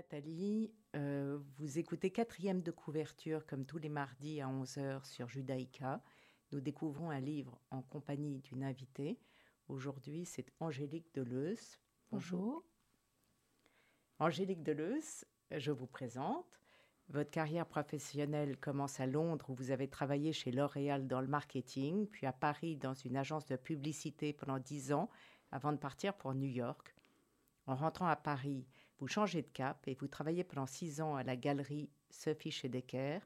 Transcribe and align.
Nathalie. 0.00 0.72
Euh, 0.96 1.38
vous 1.58 1.78
écoutez 1.78 2.10
quatrième 2.10 2.62
de 2.62 2.70
couverture 2.70 3.46
comme 3.46 3.66
tous 3.66 3.78
les 3.78 3.88
mardis 3.88 4.40
à 4.40 4.46
11h 4.46 5.04
sur 5.04 5.28
Judaïka. 5.28 6.02
Nous 6.52 6.60
découvrons 6.60 7.10
un 7.10 7.20
livre 7.20 7.60
en 7.70 7.82
compagnie 7.82 8.40
d'une 8.40 8.64
invitée. 8.64 9.20
Aujourd'hui, 9.68 10.24
c'est 10.24 10.52
Angélique 10.58 11.14
Deleuze. 11.14 11.78
Bonjour. 12.10 12.64
Angélique 14.20 14.62
Deleuze, 14.62 15.24
je 15.50 15.72
vous 15.72 15.86
présente. 15.86 16.60
Votre 17.08 17.30
carrière 17.30 17.64
professionnelle 17.64 18.58
commence 18.58 19.00
à 19.00 19.06
Londres 19.06 19.46
où 19.48 19.54
vous 19.54 19.70
avez 19.70 19.88
travaillé 19.88 20.34
chez 20.34 20.52
L'Oréal 20.52 21.08
dans 21.08 21.22
le 21.22 21.26
marketing, 21.26 22.06
puis 22.06 22.26
à 22.26 22.32
Paris 22.34 22.76
dans 22.76 22.92
une 22.92 23.16
agence 23.16 23.46
de 23.46 23.56
publicité 23.56 24.34
pendant 24.34 24.58
dix 24.58 24.92
ans 24.92 25.08
avant 25.52 25.72
de 25.72 25.78
partir 25.78 26.12
pour 26.12 26.34
New 26.34 26.50
York. 26.50 26.94
En 27.66 27.74
rentrant 27.74 28.08
à 28.08 28.16
Paris, 28.16 28.66
vous 28.98 29.08
changez 29.08 29.40
de 29.40 29.48
cap 29.48 29.88
et 29.88 29.94
vous 29.94 30.06
travaillez 30.06 30.44
pendant 30.44 30.66
six 30.66 31.00
ans 31.00 31.16
à 31.16 31.22
la 31.22 31.36
galerie 31.36 31.88
Sophie 32.10 32.50
Schedecker 32.50 33.20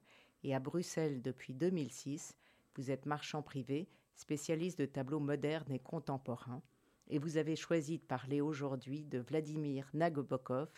et 0.45 0.55
à 0.55 0.61
Bruxelles 0.61 1.23
depuis 1.23 1.55
2006. 1.55 2.37
Vous 2.77 2.93
êtes 2.93 3.07
marchand 3.07 3.43
privé, 3.43 3.89
spécialiste 4.15 4.79
de 4.79 4.87
tableaux 4.87 5.19
modernes 5.19 5.73
et 5.73 5.81
contemporains. 5.81 6.63
Et 7.09 7.19
vous 7.19 7.37
avez 7.37 7.57
choisi 7.57 7.99
de 7.99 8.05
parler 8.05 8.41
aujourd'hui 8.41 9.05
de 9.05 9.19
Vladimir 9.19 9.89
Nabokov 9.95 10.69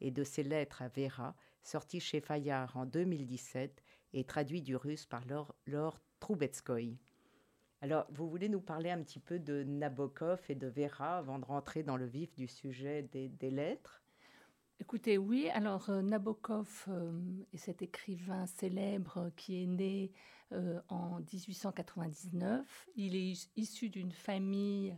et 0.00 0.10
de 0.10 0.24
ses 0.24 0.42
lettres 0.42 0.82
à 0.82 0.88
Vera, 0.88 1.34
sorties 1.62 2.00
chez 2.00 2.20
Fayard 2.20 2.76
en 2.76 2.86
2017 2.86 3.82
et 4.12 4.24
traduit 4.24 4.62
du 4.62 4.76
russe 4.76 5.06
par 5.06 5.22
Laure, 5.66 6.00
Troubetskoy. 6.20 6.98
Alors, 7.82 8.06
vous 8.10 8.28
voulez 8.28 8.48
nous 8.48 8.60
parler 8.60 8.90
un 8.90 9.02
petit 9.02 9.20
peu 9.20 9.38
de 9.38 9.62
Nabokov 9.62 10.40
et 10.48 10.54
de 10.54 10.66
Vera 10.66 11.18
avant 11.18 11.38
de 11.38 11.44
rentrer 11.44 11.82
dans 11.82 11.96
le 11.96 12.06
vif 12.06 12.34
du 12.34 12.48
sujet 12.48 13.02
des 13.02 13.50
lettres? 13.50 14.02
Écoutez, 14.78 15.16
oui, 15.16 15.48
alors 15.54 15.88
euh, 15.88 16.02
Nabokov 16.02 16.84
euh, 16.88 17.10
est 17.54 17.56
cet 17.56 17.80
écrivain 17.80 18.44
célèbre 18.44 19.30
qui 19.34 19.62
est 19.62 19.66
né 19.66 20.12
euh, 20.52 20.78
en 20.88 21.20
1899. 21.20 22.86
Il 22.94 23.16
est 23.16 23.48
issu 23.56 23.88
d'une 23.88 24.12
famille 24.12 24.94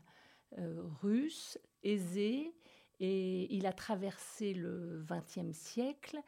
russe 1.02 1.58
aisée 1.82 2.54
et 3.00 3.54
il 3.54 3.66
a 3.66 3.72
traversé 3.72 4.54
le 4.54 5.04
XXe 5.08 5.56
siècle 5.56 6.20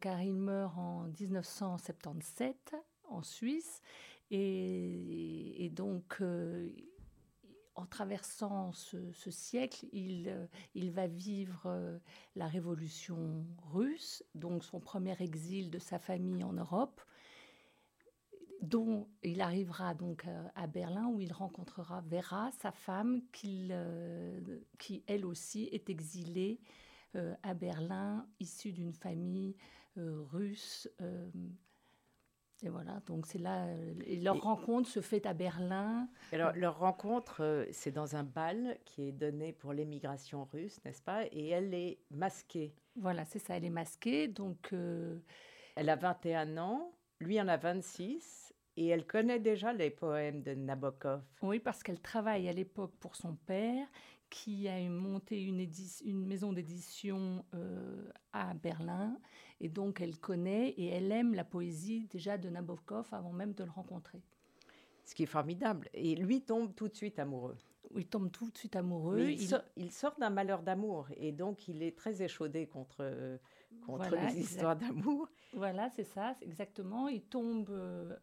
car 0.00 0.22
il 0.22 0.34
meurt 0.34 0.76
en 0.76 1.08
1977 1.18 2.76
en 3.08 3.22
Suisse 3.22 3.80
et, 4.30 5.70
donc 5.72 6.20
en 7.76 7.84
traversant 7.84 8.72
ce, 8.72 9.30
siècle, 9.30 9.86
il, 9.92 10.28
euh, 10.28 10.46
il, 10.74 10.90
va 10.90 11.06
vivre 11.06 11.64
euh, 11.66 11.98
la 12.34 12.48
révolution 12.48 13.46
russe, 13.70 14.24
donc 14.34 14.64
son 14.64 14.80
premier 14.80 15.14
exil 15.20 15.70
de 15.70 15.78
sa 15.78 15.98
famille 15.98 16.42
en 16.42 16.54
Europe, 16.54 17.02
dont 18.68 19.08
il 19.22 19.40
arrivera 19.40 19.94
donc 19.94 20.26
euh, 20.26 20.48
à 20.54 20.66
Berlin 20.66 21.06
où 21.06 21.20
il 21.20 21.32
rencontrera 21.32 22.00
Vera, 22.02 22.50
sa 22.58 22.72
femme, 22.72 23.22
qui 23.32 23.70
elle 25.06 25.26
aussi 25.26 25.68
est 25.72 25.90
exilée 25.90 26.60
à 27.42 27.54
Berlin, 27.54 28.26
issue 28.40 28.72
d'une 28.72 28.92
famille 28.92 29.56
russe 29.96 30.86
et 32.62 32.70
voilà, 32.70 33.00
donc 33.06 33.26
c'est 33.26 33.38
là, 33.38 33.66
euh, 33.66 33.94
leur 34.22 34.40
rencontre 34.40 34.88
se 34.88 35.00
fait 35.00 35.26
à 35.26 35.34
Berlin. 35.34 36.08
Alors 36.32 36.52
leur 36.54 36.78
rencontre, 36.78 37.42
euh, 37.42 37.66
c'est 37.70 37.90
dans 37.90 38.16
un 38.16 38.24
bal 38.24 38.78
qui 38.86 39.08
est 39.08 39.12
donné 39.12 39.52
pour 39.52 39.74
l'émigration 39.74 40.48
russe, 40.50 40.80
n'est-ce 40.84 41.02
pas? 41.02 41.26
Et 41.32 41.48
elle 41.48 41.74
est 41.74 41.98
masquée. 42.10 42.74
Voilà, 42.96 43.26
c'est 43.26 43.38
ça, 43.38 43.58
elle 43.58 43.66
est 43.66 43.70
masquée. 43.70 44.26
Donc, 44.26 44.72
euh, 44.72 45.18
Elle 45.74 45.90
a 45.90 45.96
21 45.96 46.56
ans, 46.56 46.92
lui 47.20 47.38
en 47.38 47.48
a 47.48 47.58
26, 47.58 48.45
et 48.76 48.88
elle 48.88 49.06
connaît 49.06 49.40
déjà 49.40 49.72
les 49.72 49.90
poèmes 49.90 50.42
de 50.42 50.54
Nabokov. 50.54 51.22
Oui, 51.42 51.58
parce 51.60 51.82
qu'elle 51.82 52.00
travaille 52.00 52.48
à 52.48 52.52
l'époque 52.52 52.92
pour 53.00 53.16
son 53.16 53.34
père, 53.34 53.86
qui 54.28 54.68
a 54.68 54.80
monté 54.88 55.42
une, 55.42 55.66
une 56.04 56.26
maison 56.26 56.52
d'édition 56.52 57.44
à 58.32 58.54
Berlin 58.54 59.16
et 59.60 59.68
donc, 59.68 60.00
elle 60.00 60.18
connaît 60.18 60.70
et 60.70 60.86
elle 60.88 61.10
aime 61.12 61.34
la 61.34 61.44
poésie 61.44 62.06
déjà 62.10 62.36
de 62.36 62.48
Nabokov 62.48 63.08
avant 63.12 63.32
même 63.32 63.54
de 63.54 63.64
le 63.64 63.70
rencontrer. 63.70 64.22
Ce 65.04 65.14
qui 65.14 65.22
est 65.22 65.26
formidable. 65.26 65.88
Et 65.94 66.14
lui 66.14 66.42
tombe 66.42 66.74
tout 66.74 66.88
de 66.88 66.94
suite 66.94 67.18
amoureux. 67.18 67.56
Il 67.94 68.06
tombe 68.06 68.30
tout 68.30 68.50
de 68.50 68.58
suite 68.58 68.76
amoureux. 68.76 69.20
Il, 69.20 69.92
Sort, 69.92 70.16
d'un 70.18 70.30
malheur 70.30 70.62
d'amour 70.62 71.06
et 71.16 71.32
donc 71.32 71.68
il 71.68 71.82
est 71.82 71.96
très 71.96 72.20
échaudé 72.22 72.66
contre, 72.66 73.38
contre 73.86 74.14
les 74.16 74.40
histoires 74.40 74.76
d'amour. 74.76 75.28
Voilà, 75.52 75.88
c'est 75.90 76.04
ça, 76.04 76.36
exactement. 76.42 77.06
Il 77.08 77.22
tombe 77.22 77.70
euh, 77.70 78.16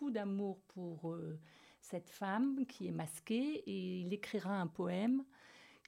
fou 0.00 0.10
d'amour 0.10 0.58
pour 0.68 1.12
euh, 1.12 1.38
cette 1.82 2.08
femme 2.08 2.64
qui 2.66 2.88
est 2.88 2.90
masquée 2.90 3.62
et 3.66 4.00
il 4.00 4.14
écrira 4.14 4.58
un 4.58 4.66
poème 4.66 5.24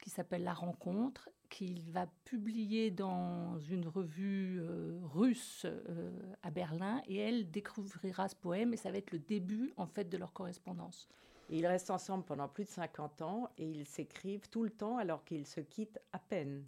qui 0.03 0.11
s'appelle 0.11 0.43
La 0.43 0.53
rencontre 0.53 1.29
qu'il 1.49 1.81
va 1.89 2.05
publier 2.23 2.91
dans 2.91 3.57
une 3.57 3.87
revue 3.87 4.61
euh, 4.61 4.99
russe 5.01 5.65
euh, 5.65 6.11
à 6.43 6.51
Berlin 6.51 7.01
et 7.07 7.17
elle 7.17 7.49
découvrira 7.49 8.29
ce 8.29 8.35
poème 8.35 8.73
et 8.73 8.77
ça 8.77 8.91
va 8.91 8.99
être 8.99 9.11
le 9.11 9.19
début 9.19 9.73
en 9.77 9.87
fait 9.87 10.07
de 10.07 10.17
leur 10.17 10.31
correspondance. 10.31 11.09
ils 11.49 11.65
restent 11.65 11.89
ensemble 11.89 12.23
pendant 12.23 12.47
plus 12.47 12.65
de 12.65 12.69
50 12.69 13.23
ans 13.23 13.49
et 13.57 13.67
ils 13.67 13.87
s'écrivent 13.87 14.47
tout 14.47 14.63
le 14.63 14.69
temps 14.69 14.97
alors 14.97 15.23
qu'ils 15.23 15.47
se 15.47 15.59
quittent 15.59 15.99
à 16.11 16.19
peine. 16.19 16.67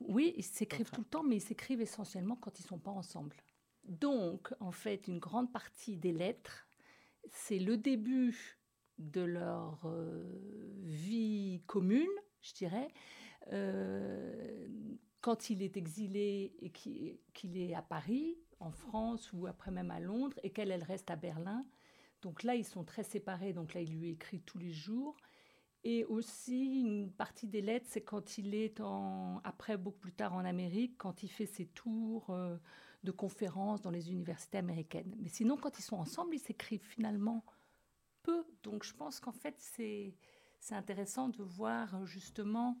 Oui, 0.00 0.32
ils 0.38 0.42
s'écrivent 0.42 0.90
tout 0.90 1.02
le 1.02 1.06
temps 1.06 1.22
mais 1.22 1.36
ils 1.36 1.42
s'écrivent 1.42 1.82
essentiellement 1.82 2.36
quand 2.36 2.58
ils 2.58 2.64
sont 2.64 2.78
pas 2.78 2.92
ensemble. 2.92 3.36
Donc 3.90 4.54
en 4.60 4.72
fait 4.72 5.06
une 5.08 5.18
grande 5.18 5.52
partie 5.52 5.98
des 5.98 6.12
lettres 6.12 6.66
c'est 7.32 7.58
le 7.58 7.76
début 7.76 8.58
de 8.98 9.22
leur 9.22 9.80
euh, 9.86 10.24
vie 10.82 11.62
commune, 11.66 12.08
je 12.42 12.52
dirais, 12.54 12.88
euh, 13.52 14.68
quand 15.20 15.50
il 15.50 15.62
est 15.62 15.76
exilé 15.76 16.54
et 16.60 16.70
qu'il 16.70 17.56
est 17.56 17.74
à 17.74 17.82
Paris, 17.82 18.38
en 18.58 18.70
France 18.70 19.32
ou 19.32 19.46
après 19.46 19.70
même 19.70 19.90
à 19.90 20.00
Londres, 20.00 20.38
et 20.42 20.50
qu'elle, 20.50 20.70
elle 20.70 20.84
reste 20.84 21.10
à 21.10 21.16
Berlin. 21.16 21.64
Donc 22.22 22.42
là, 22.42 22.54
ils 22.54 22.64
sont 22.64 22.84
très 22.84 23.02
séparés. 23.02 23.54
Donc 23.54 23.72
là, 23.72 23.80
il 23.80 23.92
lui 23.92 24.10
écrit 24.10 24.40
tous 24.40 24.58
les 24.58 24.72
jours. 24.72 25.16
Et 25.82 26.04
aussi, 26.04 26.80
une 26.80 27.10
partie 27.10 27.46
des 27.46 27.62
lettres, 27.62 27.86
c'est 27.88 28.02
quand 28.02 28.36
il 28.36 28.54
est 28.54 28.80
en, 28.80 29.40
après, 29.44 29.76
beaucoup 29.78 29.98
plus 29.98 30.12
tard 30.12 30.34
en 30.34 30.44
Amérique, 30.44 30.98
quand 30.98 31.22
il 31.22 31.28
fait 31.28 31.46
ses 31.46 31.66
tours 31.66 32.28
euh, 32.30 32.56
de 33.02 33.10
conférences 33.10 33.80
dans 33.80 33.90
les 33.90 34.10
universités 34.10 34.58
américaines. 34.58 35.14
Mais 35.18 35.28
sinon, 35.30 35.56
quand 35.56 35.78
ils 35.78 35.82
sont 35.82 35.96
ensemble, 35.96 36.34
ils 36.34 36.40
s'écrivent 36.40 36.84
finalement 36.84 37.44
peu. 38.22 38.44
Donc 38.62 38.84
je 38.84 38.92
pense 38.94 39.20
qu'en 39.20 39.32
fait, 39.32 39.54
c'est 39.58 40.14
intéressant 40.70 41.28
de 41.28 41.42
voir 41.42 42.04
justement 42.04 42.78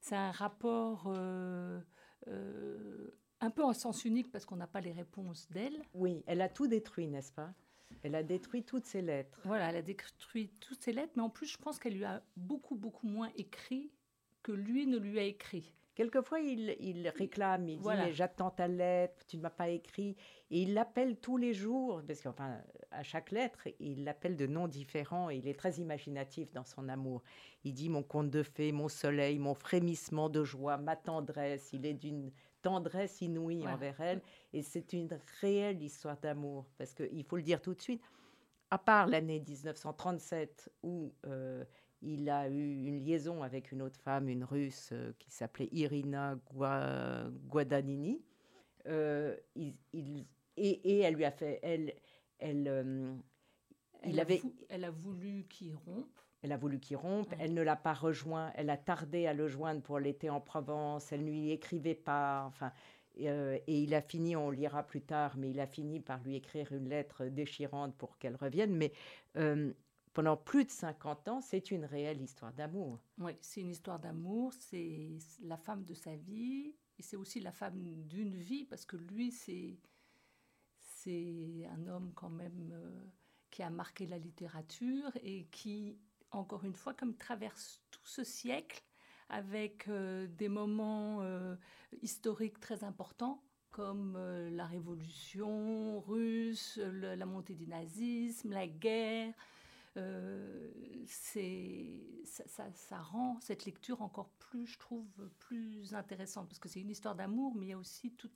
c'est 0.00 0.14
un 0.14 0.30
rapport 0.30 1.04
euh, 1.06 1.80
euh, 2.28 3.18
un 3.40 3.50
peu 3.50 3.64
en 3.64 3.72
sens 3.72 4.04
unique 4.04 4.30
parce 4.30 4.44
qu'on 4.44 4.56
n'a 4.56 4.66
pas 4.66 4.80
les 4.80 4.92
réponses 4.92 5.48
d'elle. 5.50 5.82
Oui, 5.94 6.22
elle 6.26 6.40
a 6.40 6.48
tout 6.48 6.68
détruit, 6.68 7.08
n'est-ce 7.08 7.32
pas? 7.32 7.52
Elle 8.02 8.14
a 8.14 8.22
détruit 8.22 8.62
toutes 8.62 8.84
ses 8.84 9.02
lettres. 9.02 9.40
Voilà, 9.44 9.70
elle 9.70 9.76
a 9.76 9.82
détruit 9.82 10.50
toutes 10.60 10.80
ses 10.82 10.92
lettres, 10.92 11.12
mais 11.16 11.22
en 11.22 11.30
plus, 11.30 11.46
je 11.46 11.58
pense 11.58 11.78
qu'elle 11.78 11.94
lui 11.94 12.04
a 12.04 12.22
beaucoup, 12.36 12.76
beaucoup 12.76 13.06
moins 13.06 13.30
écrit 13.36 13.90
que 14.42 14.52
lui 14.52 14.86
ne 14.86 14.98
lui 14.98 15.18
a 15.18 15.24
écrit. 15.24 15.72
Quelquefois, 15.96 16.40
il, 16.40 17.08
réclame, 17.16 17.70
il 17.70 17.80
dit 17.80 18.12
J'attends 18.12 18.50
ta 18.50 18.68
lettre, 18.68 19.24
tu 19.26 19.38
ne 19.38 19.42
m'as 19.42 19.50
pas 19.50 19.70
écrit. 19.70 20.14
Et 20.50 20.60
il 20.60 20.74
l'appelle 20.74 21.16
tous 21.16 21.38
les 21.38 21.54
jours, 21.54 22.02
parce 22.06 22.20
qu'enfin, 22.20 22.60
à 22.90 23.02
chaque 23.02 23.30
lettre, 23.30 23.66
il 23.80 24.04
l'appelle 24.04 24.36
de 24.36 24.46
noms 24.46 24.68
différents 24.68 25.30
et 25.30 25.36
il 25.36 25.48
est 25.48 25.58
très 25.58 25.76
imaginatif 25.76 26.52
dans 26.52 26.66
son 26.66 26.90
amour. 26.90 27.22
Il 27.64 27.72
dit 27.72 27.88
Mon 27.88 28.02
conte 28.02 28.30
de 28.30 28.42
fées, 28.42 28.72
mon 28.72 28.88
soleil, 28.88 29.38
mon 29.38 29.54
frémissement 29.54 30.28
de 30.28 30.44
joie, 30.44 30.76
ma 30.76 30.96
tendresse. 30.96 31.70
Il 31.72 31.86
est 31.86 31.94
d'une 31.94 32.30
tendresse 32.66 33.20
inouïe 33.20 33.66
envers 33.68 34.00
elle. 34.00 34.20
Et 34.52 34.62
c'est 34.62 34.92
une 34.92 35.08
réelle 35.40 35.80
histoire 35.82 36.18
d'amour, 36.18 36.66
parce 36.78 36.94
qu'il 36.94 37.24
faut 37.24 37.36
le 37.36 37.42
dire 37.42 37.62
tout 37.62 37.74
de 37.74 37.80
suite. 37.80 38.02
À 38.70 38.78
part 38.78 39.06
l'année 39.06 39.38
1937 39.38 40.72
où 40.82 41.14
euh, 41.26 41.64
il 42.02 42.28
a 42.28 42.48
eu 42.48 42.84
une 42.86 43.04
liaison 43.04 43.44
avec 43.44 43.70
une 43.70 43.82
autre 43.82 44.00
femme, 44.00 44.28
une 44.28 44.42
russe, 44.42 44.90
euh, 44.92 45.12
qui 45.20 45.30
s'appelait 45.30 45.68
Irina 45.70 46.36
Guadagnini. 47.48 48.20
Euh, 48.88 49.36
et, 49.54 50.98
elle 51.00 51.14
lui 51.14 51.24
a 51.24 51.30
fait. 51.30 51.60
Elle, 51.62 51.94
elle, 52.40 53.16
il 54.04 54.18
avait, 54.18 54.42
elle 54.68 54.84
a 54.84 54.90
voulu 54.90 55.46
qu'il 55.48 55.76
rompe. 55.76 56.20
Elle 56.46 56.52
a 56.52 56.56
voulu 56.56 56.78
qu'il 56.78 56.96
rompe, 56.96 57.34
elle 57.40 57.54
ne 57.54 57.62
l'a 57.62 57.74
pas 57.74 57.92
rejoint, 57.92 58.52
elle 58.54 58.70
a 58.70 58.76
tardé 58.76 59.26
à 59.26 59.34
le 59.34 59.48
joindre 59.48 59.82
pour 59.82 59.98
l'été 59.98 60.30
en 60.30 60.40
Provence, 60.40 61.10
elle 61.10 61.24
ne 61.24 61.30
lui 61.30 61.50
écrivait 61.50 61.96
pas, 61.96 62.44
enfin, 62.46 62.72
euh, 63.20 63.58
et 63.66 63.82
il 63.82 63.92
a 63.94 64.00
fini, 64.00 64.36
on 64.36 64.50
lira 64.50 64.84
plus 64.84 65.02
tard, 65.02 65.36
mais 65.36 65.50
il 65.50 65.58
a 65.58 65.66
fini 65.66 65.98
par 65.98 66.22
lui 66.22 66.36
écrire 66.36 66.70
une 66.70 66.88
lettre 66.88 67.24
déchirante 67.24 67.96
pour 67.96 68.16
qu'elle 68.18 68.36
revienne. 68.36 68.76
Mais 68.76 68.92
euh, 69.36 69.72
pendant 70.12 70.36
plus 70.36 70.64
de 70.64 70.70
50 70.70 71.28
ans, 71.28 71.40
c'est 71.40 71.72
une 71.72 71.84
réelle 71.84 72.22
histoire 72.22 72.52
d'amour. 72.52 73.00
Oui, 73.18 73.32
c'est 73.40 73.62
une 73.62 73.70
histoire 73.70 73.98
d'amour, 73.98 74.52
c'est 74.52 75.08
la 75.42 75.56
femme 75.56 75.82
de 75.82 75.94
sa 75.94 76.14
vie, 76.14 76.76
et 76.96 77.02
c'est 77.02 77.16
aussi 77.16 77.40
la 77.40 77.50
femme 77.50 77.82
d'une 78.06 78.36
vie, 78.36 78.64
parce 78.64 78.84
que 78.84 78.96
lui, 78.96 79.32
c'est 79.32 79.76
c'est 80.78 81.68
un 81.70 81.86
homme 81.88 82.12
quand 82.14 82.30
même 82.30 82.70
euh, 82.72 83.04
qui 83.50 83.62
a 83.62 83.70
marqué 83.70 84.06
la 84.06 84.18
littérature 84.18 85.10
et 85.22 85.46
qui, 85.50 85.96
encore 86.30 86.64
une 86.64 86.74
fois, 86.74 86.94
comme 86.94 87.16
traverse 87.16 87.82
tout 87.90 88.04
ce 88.04 88.24
siècle, 88.24 88.82
avec 89.28 89.88
euh, 89.88 90.26
des 90.26 90.48
moments 90.48 91.22
euh, 91.22 91.56
historiques 92.02 92.60
très 92.60 92.84
importants 92.84 93.42
comme 93.70 94.14
euh, 94.16 94.48
la 94.50 94.64
révolution 94.64 96.00
russe, 96.00 96.78
la 96.78 97.26
montée 97.26 97.54
du 97.54 97.66
nazisme, 97.66 98.52
la 98.52 98.66
guerre. 98.66 99.34
Ça, 101.06 102.70
ça, 102.74 102.98
rend 102.98 103.38
cette 103.40 103.64
lecture 103.64 104.02
encore 104.02 104.28
plus, 104.38 104.66
je 104.66 104.78
trouve, 104.78 105.06
plus 105.38 105.94
intéressante 105.94 106.48
parce 106.48 106.58
que 106.58 106.68
c'est 106.68 106.80
une 106.80 106.90
histoire 106.90 107.14
d'amour, 107.14 107.54
mais 107.56 107.66
il 107.66 107.68
y 107.70 107.72
a 107.72 107.78
aussi 107.78 108.12
tout 108.12 108.30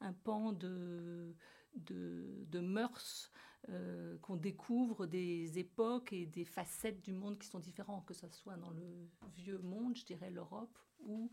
un, 0.00 0.12
pan 0.12 0.52
de, 0.52 1.34
de 1.74 2.60
mœurs 2.60 3.32
euh, 3.70 4.18
qu'on 4.18 4.36
découvre 4.36 5.06
des 5.06 5.58
époques 5.58 6.12
et 6.12 6.26
des 6.26 6.44
facettes 6.44 7.00
du 7.02 7.12
monde 7.12 7.38
qui 7.38 7.46
sont 7.46 7.60
différentes, 7.60 8.04
que 8.04 8.14
ce 8.14 8.28
soit 8.28 8.56
dans 8.56 8.70
le 8.70 9.08
vieux 9.34 9.58
monde, 9.58 9.96
je 9.96 10.04
dirais 10.04 10.30
l'Europe, 10.30 10.78
ou 11.00 11.30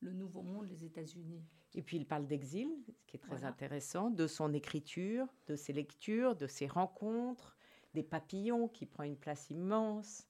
le 0.00 0.12
nouveau 0.12 0.42
monde, 0.42 0.66
les 0.68 0.84
États-Unis. 0.84 1.44
Et 1.74 1.82
puis 1.82 1.96
il 1.96 2.06
parle 2.06 2.26
d'exil, 2.26 2.68
ce 2.86 3.06
qui 3.06 3.16
est 3.16 3.20
très 3.20 3.44
intéressant, 3.44 4.10
de 4.10 4.26
son 4.26 4.52
écriture, 4.52 5.26
de 5.46 5.56
ses 5.56 5.72
lectures, 5.72 6.36
de 6.36 6.46
ses 6.46 6.66
rencontres, 6.66 7.56
des 7.94 8.02
papillons 8.02 8.68
qui 8.68 8.86
prend 8.86 9.02
une 9.02 9.16
place 9.16 9.50
immense. 9.50 10.26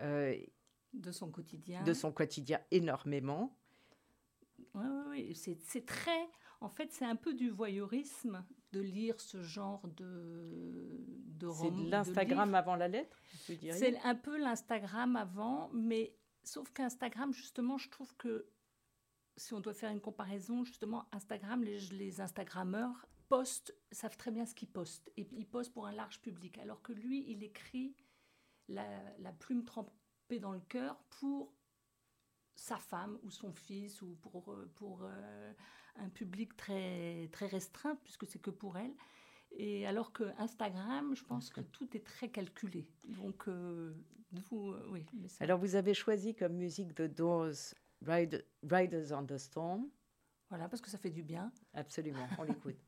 Euh, 0.00 0.36
de 0.92 1.12
son 1.12 1.30
quotidien. 1.30 1.82
De 1.84 1.92
son 1.92 2.12
quotidien 2.12 2.60
énormément. 2.70 3.56
Oui, 4.74 4.84
oui, 4.86 5.26
oui. 5.28 5.34
C'est 5.34 5.84
très... 5.84 6.28
En 6.60 6.68
fait, 6.68 6.92
c'est 6.92 7.04
un 7.04 7.16
peu 7.16 7.34
du 7.34 7.50
voyeurisme 7.50 8.44
de 8.72 8.80
lire 8.80 9.20
ce 9.20 9.42
genre 9.42 9.86
de, 9.96 11.04
de 11.38 11.48
C'est 11.50 11.70
l'Instagram 11.70 12.54
avant 12.54 12.76
la 12.76 12.88
lettre 12.88 13.16
C'est 13.46 13.98
un 14.04 14.14
peu 14.14 14.38
l'Instagram 14.38 15.16
avant, 15.16 15.70
mais 15.72 16.14
sauf 16.44 16.70
qu'Instagram, 16.72 17.32
justement, 17.32 17.78
je 17.78 17.88
trouve 17.88 18.14
que 18.16 18.46
si 19.36 19.54
on 19.54 19.60
doit 19.60 19.74
faire 19.74 19.90
une 19.90 20.00
comparaison, 20.00 20.64
justement, 20.64 21.08
Instagram, 21.12 21.62
les, 21.62 21.78
les 21.92 22.20
Instagrammeurs 22.20 23.06
postent, 23.28 23.74
savent 23.92 24.16
très 24.16 24.30
bien 24.30 24.46
ce 24.46 24.54
qu'ils 24.54 24.68
postent. 24.68 25.10
Et 25.16 25.26
ils 25.32 25.46
postent 25.46 25.72
pour 25.72 25.86
un 25.86 25.92
large 25.92 26.20
public. 26.20 26.58
Alors 26.58 26.82
que 26.82 26.92
lui, 26.92 27.24
il 27.30 27.42
écrit 27.44 27.94
la, 28.68 28.84
la 29.18 29.32
plume 29.32 29.64
trempée 29.64 30.40
dans 30.40 30.52
le 30.52 30.60
cœur 30.60 30.98
pour 31.20 31.54
sa 32.58 32.76
femme 32.76 33.18
ou 33.22 33.30
son 33.30 33.52
fils 33.52 34.02
ou 34.02 34.16
pour, 34.20 34.52
euh, 34.52 34.68
pour 34.74 35.04
euh, 35.04 35.52
un 35.96 36.08
public 36.08 36.56
très, 36.56 37.28
très 37.30 37.46
restreint, 37.46 37.96
puisque 38.02 38.26
c'est 38.26 38.40
que 38.40 38.50
pour 38.50 38.76
elle. 38.76 38.92
Et 39.52 39.86
alors 39.86 40.12
que 40.12 40.24
Instagram, 40.38 41.14
je 41.14 41.24
pense 41.24 41.50
que 41.50 41.60
tout 41.60 41.96
est 41.96 42.04
très 42.04 42.28
calculé. 42.28 42.86
Donc, 43.04 43.48
euh, 43.48 43.94
vous, 44.50 44.74
oui. 44.90 45.06
Alors, 45.40 45.58
vous 45.58 45.74
avez 45.76 45.94
choisi 45.94 46.34
comme 46.34 46.54
musique 46.54 46.94
The 46.94 47.02
Doors 47.02 47.74
Riders 48.02 49.12
on 49.12 49.24
the 49.24 49.38
Storm. 49.38 49.88
Voilà, 50.50 50.68
parce 50.68 50.82
que 50.82 50.90
ça 50.90 50.98
fait 50.98 51.10
du 51.10 51.22
bien. 51.22 51.52
Absolument, 51.72 52.28
on 52.38 52.42
l'écoute. 52.42 52.87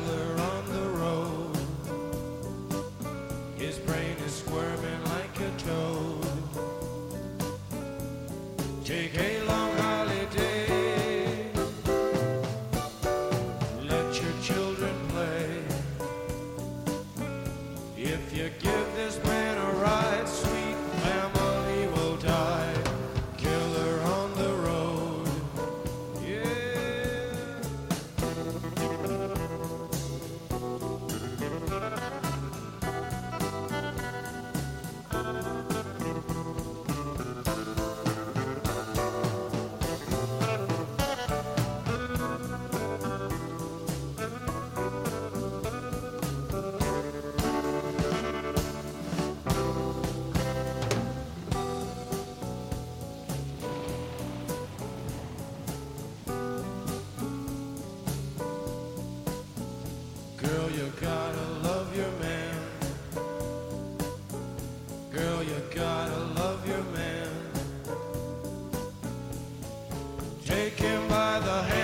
Take 70.61 70.77
him 70.77 71.07
by 71.07 71.39
the 71.39 71.63
hand. 71.63 71.80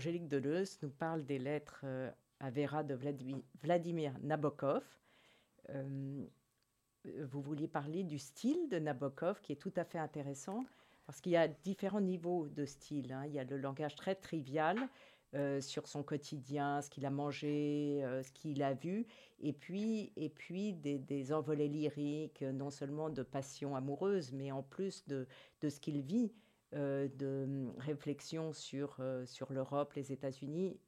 Angélique 0.00 0.28
Deleuze 0.28 0.78
nous 0.80 0.88
parle 0.88 1.26
des 1.26 1.38
lettres 1.38 1.84
à 2.38 2.50
Vera 2.50 2.82
de 2.82 2.98
Vladimir 3.62 4.14
Nabokov. 4.22 4.82
vous 5.74 7.42
vouliez 7.42 7.68
parler 7.68 8.02
du 8.02 8.18
style 8.18 8.70
de 8.70 8.78
Nabokov 8.78 9.42
qui 9.42 9.52
est 9.52 9.60
tout 9.60 9.74
à 9.76 9.84
fait 9.84 9.98
intéressant 9.98 10.64
parce 11.04 11.20
qu'il 11.20 11.32
y 11.32 11.36
a 11.36 11.48
différents 11.48 12.00
niveaux 12.00 12.48
de 12.48 12.64
style. 12.64 13.12
Hein. 13.12 13.26
Il 13.26 13.34
y 13.34 13.38
a 13.38 13.44
le 13.44 13.58
langage 13.58 13.94
très 13.94 14.14
trivial 14.14 14.78
euh, 15.34 15.60
sur 15.60 15.86
son 15.86 16.02
quotidien, 16.02 16.80
ce 16.80 16.88
qu'il 16.88 17.04
a 17.04 17.10
mangé, 17.10 18.00
euh, 18.02 18.22
ce 18.22 18.32
qu'il 18.32 18.62
a 18.62 18.72
vu, 18.72 19.06
et 19.38 19.52
puis, 19.52 20.12
des, 20.16 21.32
envolées 21.34 21.68
lyriques, 21.68 22.40
non 22.40 22.70
seulement 22.70 23.10
de 23.10 23.22
passion 23.22 23.76
amoureuse, 23.76 24.32
mais 24.32 24.50
en 24.50 24.62
plus 24.62 25.06
de, 25.08 25.26
ce 25.62 25.78
qu'il 25.78 26.00
vit, 26.00 26.32
euh, 26.32 26.49
de 26.72 27.44
hum, 27.44 27.72
réflexion 27.78 28.52
sur, 28.52 29.00
sur 29.26 29.52
l'Europe, 29.52 29.92
les 29.94 30.12
États-Unis. 30.12 30.78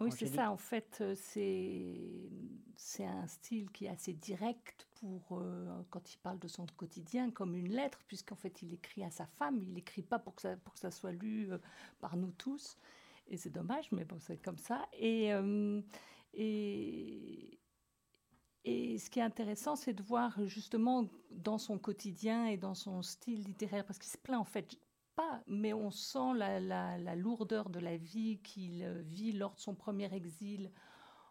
oui, 0.00 0.12
c'est 0.12 0.26
ça. 0.26 0.50
En 0.50 0.56
fait, 0.56 1.02
c'est 1.14 3.04
un 3.04 3.26
style 3.26 3.70
qui 3.70 3.86
est 3.86 3.90
assez 3.90 4.12
direct 4.12 4.86
pour 5.00 5.42
quand 5.90 6.12
il 6.12 6.18
parle 6.18 6.38
de 6.38 6.48
son 6.48 6.66
quotidien, 6.76 7.30
comme 7.30 7.56
une 7.56 7.70
lettre, 7.70 8.00
puisqu'en 8.06 8.36
fait, 8.36 8.62
il 8.62 8.74
écrit 8.74 9.04
à 9.04 9.10
sa 9.10 9.26
femme. 9.26 9.58
Il 9.62 9.72
n'écrit 9.72 10.02
pas 10.02 10.18
pour 10.18 10.34
que 10.34 10.42
ça, 10.42 10.56
pour 10.56 10.74
que 10.74 10.80
ça 10.80 10.90
soit 10.90 11.12
lu 11.12 11.50
par 12.00 12.16
nous 12.16 12.32
tous. 12.32 12.76
Et 13.28 13.36
c'est 13.36 13.50
dommage, 13.50 13.90
mais 13.92 14.04
bon, 14.04 14.18
c'est 14.20 14.36
comme 14.36 14.58
ça. 14.58 14.86
Et, 14.92 15.32
euh, 15.32 15.80
et, 16.34 17.58
et 18.66 18.98
ce 18.98 19.08
qui 19.10 19.20
est 19.20 19.22
intéressant, 19.22 19.76
c'est 19.76 19.92
de 19.92 20.02
voir 20.02 20.44
justement 20.46 21.06
dans 21.30 21.56
son 21.56 21.78
quotidien 21.78 22.46
et 22.46 22.56
dans 22.56 22.74
son 22.74 23.00
style 23.00 23.44
littéraire, 23.44 23.86
parce 23.86 24.00
qu'il 24.00 24.10
se 24.10 24.18
plaint 24.18 24.40
en 24.40 24.44
fait 24.44 24.76
pas, 25.14 25.40
mais 25.46 25.72
on 25.72 25.92
sent 25.92 26.34
la, 26.34 26.58
la, 26.58 27.14
lourdeur 27.14 27.70
de 27.70 27.78
la 27.78 27.96
vie 27.96 28.40
qu'il 28.42 28.84
vit 29.06 29.32
lors 29.32 29.54
de 29.54 29.60
son 29.60 29.76
premier 29.76 30.12
exil 30.12 30.72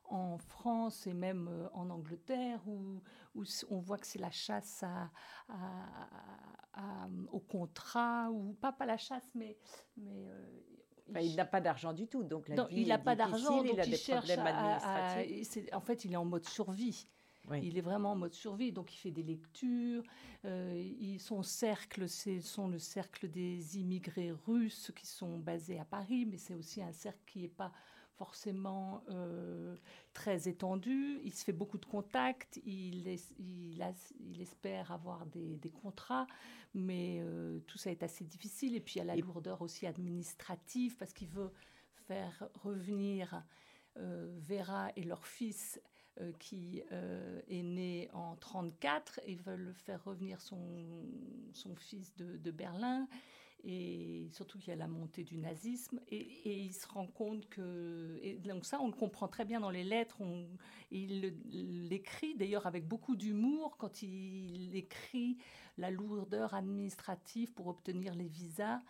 en 0.06 0.38
France 0.38 1.08
et 1.08 1.14
même 1.14 1.50
euh, 1.50 1.68
en 1.74 1.90
Angleterre, 1.90 2.62
où, 2.68 3.02
où 3.36 3.44
on 3.70 3.80
voit 3.80 3.98
que 3.98 4.08
c'est 4.08 4.20
la 4.20 4.32
chasse 4.32 4.84
à, 4.84 5.12
à, 5.50 7.08
au 7.32 7.40
contrat, 7.40 8.30
ou 8.32 8.54
pas, 8.54 8.72
pas 8.72 8.86
la 8.86 8.98
chasse, 8.98 9.30
mais, 9.36 9.58
mais 9.98 10.30
euh, 10.30 11.20
il 11.22 11.36
n'a 11.36 11.46
pas 11.46 11.60
d'argent 11.60 11.92
du 11.92 12.08
tout, 12.08 12.24
donc 12.24 12.48
la 12.48 12.68
il 12.72 12.88
n'a 12.88 12.98
pas 12.98 13.16
d'argent, 13.16 13.62
il 13.64 13.80
a 13.80 13.86
des 13.86 13.98
problèmes 13.98 14.40
administratifs. 14.40 15.70
en 15.74 15.82
fait, 15.82 16.06
il 16.06 16.14
est 16.14 16.18
en 16.18 16.26
mode 16.26 16.46
survie. 16.46 17.08
Il 17.54 17.78
est 17.78 17.82
vraiment 17.82 18.14
en 18.14 18.16
mode 18.16 18.34
survie, 18.34 18.72
donc 18.72 18.94
il 18.94 18.98
fait 18.98 19.12
des 19.12 19.24
lectures. 19.24 20.04
Euh, 20.46 21.18
son 21.20 21.44
cercle, 21.44 22.10
c'est 22.10 22.42
sont 22.42 22.68
le 22.68 22.80
cercle 22.80 23.30
des 23.30 23.78
immigrés 23.78 24.32
russes 24.48 24.92
qui 24.96 25.06
sont 25.06 25.38
basés 25.38 25.80
à 25.80 25.86
Paris, 25.86 26.26
mais 26.26 26.38
c'est 26.38 26.56
aussi 26.56 26.82
un 26.82 26.92
cercle 26.92 27.22
qui 27.26 27.42
n'est 27.42 27.48
pas 27.48 27.72
forcément 28.16 29.04
euh, 29.10 29.76
très 30.14 30.48
étendu. 30.48 31.20
Il 31.24 31.34
se 31.34 31.44
fait 31.44 31.54
beaucoup 31.54 31.78
de 31.78 31.86
contacts, 31.86 32.60
il, 32.66 33.08
il, 33.40 34.42
espère 34.42 34.92
avoir 34.92 35.26
des, 35.26 35.72
contrats, 35.82 36.28
mais 36.74 37.20
euh, 37.20 37.60
tout 37.68 37.78
ça 37.78 37.92
est 37.92 38.04
assez 38.04 38.24
difficile. 38.24 38.76
Et 38.76 38.80
puis 38.80 38.96
il 38.96 38.98
y 39.00 39.02
a 39.02 39.06
la 39.06 39.16
lourdeur 39.16 39.62
aussi 39.62 39.86
administrative 39.86 40.96
parce 40.98 41.14
qu'il 41.14 41.28
veut 41.28 41.52
faire 42.08 42.48
revenir 42.64 43.44
euh, 43.98 44.38
Vera 44.42 44.90
et 44.96 45.04
leur 45.04 45.26
fils 45.26 45.82
qui 46.40 46.82
est 46.90 47.64
né 47.64 48.10
en 48.14 48.36
34 48.36 49.20
et 49.26 49.36
veulent 49.36 49.74
faire 49.74 50.04
revenir 50.04 50.42
son, 50.42 50.58
son 51.54 51.76
fils 51.76 52.16
de, 52.16 52.52
Berlin. 52.52 53.08
Et 53.68 54.30
surtout 54.32 54.60
qu'il 54.60 54.70
y 54.70 54.74
a 54.74 54.76
la 54.76 54.88
montée 54.88 55.24
du 55.24 55.38
nazisme, 55.38 56.00
et, 56.10 56.64
il 56.66 56.74
se 56.74 56.88
rend 56.88 57.08
compte 57.08 57.50
que... 57.50 58.20
Et 58.22 58.36
donc 58.36 58.64
ça, 58.64 58.80
on 58.80 58.88
le 58.88 58.94
comprend 58.94 59.28
très 59.28 59.44
bien 59.44 59.60
dans 59.60 59.72
les 59.72 59.84
lettres, 59.84 60.22
il 60.92 61.34
l'écrit 61.90 62.36
d'ailleurs 62.36 62.68
avec 62.68 62.88
beaucoup 62.88 63.16
d'humour 63.16 63.78
quand 63.78 64.04
il 64.04 64.76
écrit 64.76 65.38
la 65.80 65.90
lourdeur 65.90 66.54
administrative 66.54 67.54
pour 67.54 67.68
obtenir 67.68 68.14
les 68.14 68.28
visas, 68.28 68.82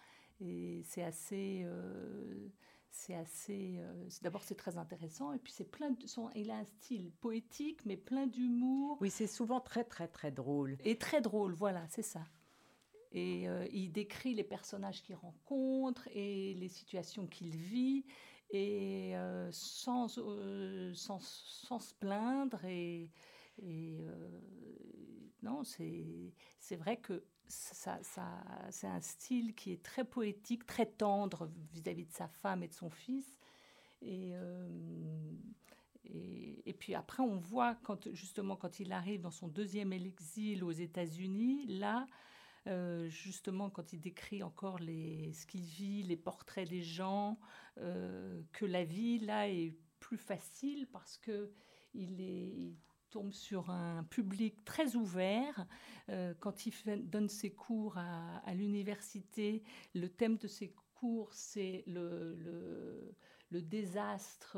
et 0.41 0.81
c'est 0.83 1.03
assez... 1.03 1.63
Euh, 1.65 2.49
c'est 2.95 3.15
assez. 3.15 3.75
Euh, 3.77 4.07
D'abord, 4.21 4.43
c'est 4.43 4.55
très 4.55 4.77
intéressant, 4.77 5.33
et 5.33 5.37
puis 5.37 5.51
c'est 5.51 5.69
plein 5.69 5.91
de. 5.91 6.07
Son, 6.07 6.29
il 6.33 6.49
a 6.49 6.55
un 6.55 6.63
style 6.63 7.11
poétique, 7.11 7.85
mais 7.85 7.97
plein 7.97 8.25
d'humour. 8.25 8.97
Oui, 9.01 9.09
c'est 9.09 9.27
souvent 9.27 9.59
très, 9.59 9.83
très, 9.83 10.07
très 10.07 10.31
drôle. 10.31 10.77
Et 10.83 10.97
très 10.97 11.21
drôle, 11.21 11.53
voilà, 11.53 11.85
c'est 11.89 12.01
ça. 12.01 12.23
Et 13.11 13.47
euh, 13.47 13.67
il 13.71 13.91
décrit 13.91 14.33
les 14.33 14.43
personnages 14.43 15.03
qu'il 15.03 15.15
rencontre 15.15 16.07
et 16.13 16.53
les 16.55 16.69
situations 16.69 17.27
qu'il 17.27 17.55
vit, 17.55 18.05
et 18.49 19.15
euh, 19.17 19.49
sans, 19.51 20.07
sans, 20.93 21.19
sans, 21.19 21.79
se 21.79 21.93
plaindre. 21.95 22.63
Et, 22.65 23.11
et 23.61 23.97
non, 25.43 25.63
c'est 25.63 26.75
vrai 26.75 26.97
que 26.97 27.23
c'est 27.47 28.87
un 28.87 29.01
style 29.01 29.53
qui 29.55 29.71
est 29.71 29.83
très 29.83 30.03
poétique, 30.03 30.65
très 30.65 30.85
tendre 30.85 31.49
vis-à-vis 31.73 32.03
-vis 32.03 32.07
de 32.07 32.13
sa 32.13 32.27
femme 32.27 32.63
et 32.63 32.67
de 32.67 32.73
son 32.73 32.89
fils. 32.89 33.37
Et, 34.01 34.33
et, 36.65 36.73
puis 36.73 36.95
après, 36.95 37.23
on 37.23 37.37
voit 37.37 37.77
justement 38.13 38.55
quand 38.55 38.79
il 38.79 38.91
arrive 38.91 39.21
dans 39.21 39.31
son 39.31 39.47
deuxième 39.47 39.93
exil 39.93 40.63
aux 40.63 40.71
États-Unis, 40.71 41.65
là, 41.67 42.07
euh, 42.67 43.07
justement 43.09 43.69
quand 43.69 43.93
il 43.93 43.99
décrit 43.99 44.41
encore 44.41 44.79
ce 44.79 45.45
qu'il 45.45 45.61
vit, 45.61 46.03
les 46.03 46.17
portraits 46.17 46.67
des 46.67 46.81
gens, 46.81 47.39
euh, 47.77 48.41
que 48.53 48.65
la 48.65 48.83
vie 48.83 49.19
là 49.19 49.49
est 49.49 49.75
plus 49.99 50.17
facile 50.17 50.87
parce 50.91 51.17
que 51.17 51.51
il, 51.93 52.21
est, 52.21 52.73
tombe 53.15 53.31
sur 53.31 53.69
un 53.69 54.03
public 54.03 54.65
très 54.65 54.97
ouvert. 54.97 55.65
Euh, 56.09 56.33
quand 56.41 56.65
il 56.65 56.73
donne 57.09 57.29
ses 57.29 57.49
cours 57.49 57.97
à, 57.97 58.53
l'université, 58.53 59.63
le 59.93 60.09
thème 60.09 60.35
de 60.35 60.47
ses 60.47 60.75
cours, 60.95 61.33
c'est 61.33 61.85
le, 61.87 63.15
le, 63.51 63.61
désastre 63.61 64.57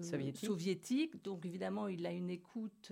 soviétique. 0.00 0.46
soviétique. 0.46 1.22
Donc 1.22 1.44
évidemment, 1.44 1.88
il 1.88 2.06
a 2.06 2.12
une 2.12 2.30
écoute 2.30 2.90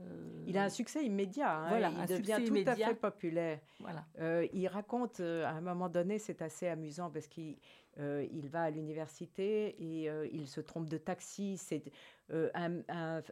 euh, 0.00 0.44
il 0.46 0.56
a 0.56 0.64
un 0.64 0.68
succès 0.68 1.04
immédiat. 1.04 1.54
Hein, 1.54 1.68
voilà, 1.68 1.92
il 2.00 2.06
devient 2.06 2.40
tout 2.46 2.70
à 2.70 2.74
fait 2.74 2.94
populaire. 2.94 3.60
Voilà. 3.80 4.04
Euh, 4.18 4.46
il 4.52 4.66
raconte 4.68 5.20
euh, 5.20 5.44
à 5.44 5.50
un 5.50 5.60
moment 5.60 5.88
donné, 5.88 6.18
c'est 6.18 6.42
assez 6.42 6.68
amusant 6.68 7.10
parce 7.10 7.26
qu'il 7.26 7.56
il 7.98 8.48
va 8.48 8.62
à 8.62 8.70
l'université 8.70 9.76
et 9.78 10.10
il 10.32 10.48
se 10.48 10.62
trompe 10.62 10.88
de 10.88 10.96
taxi. 10.96 11.58
C'est 11.58 11.92
un, 12.32 12.80
un 12.88 13.22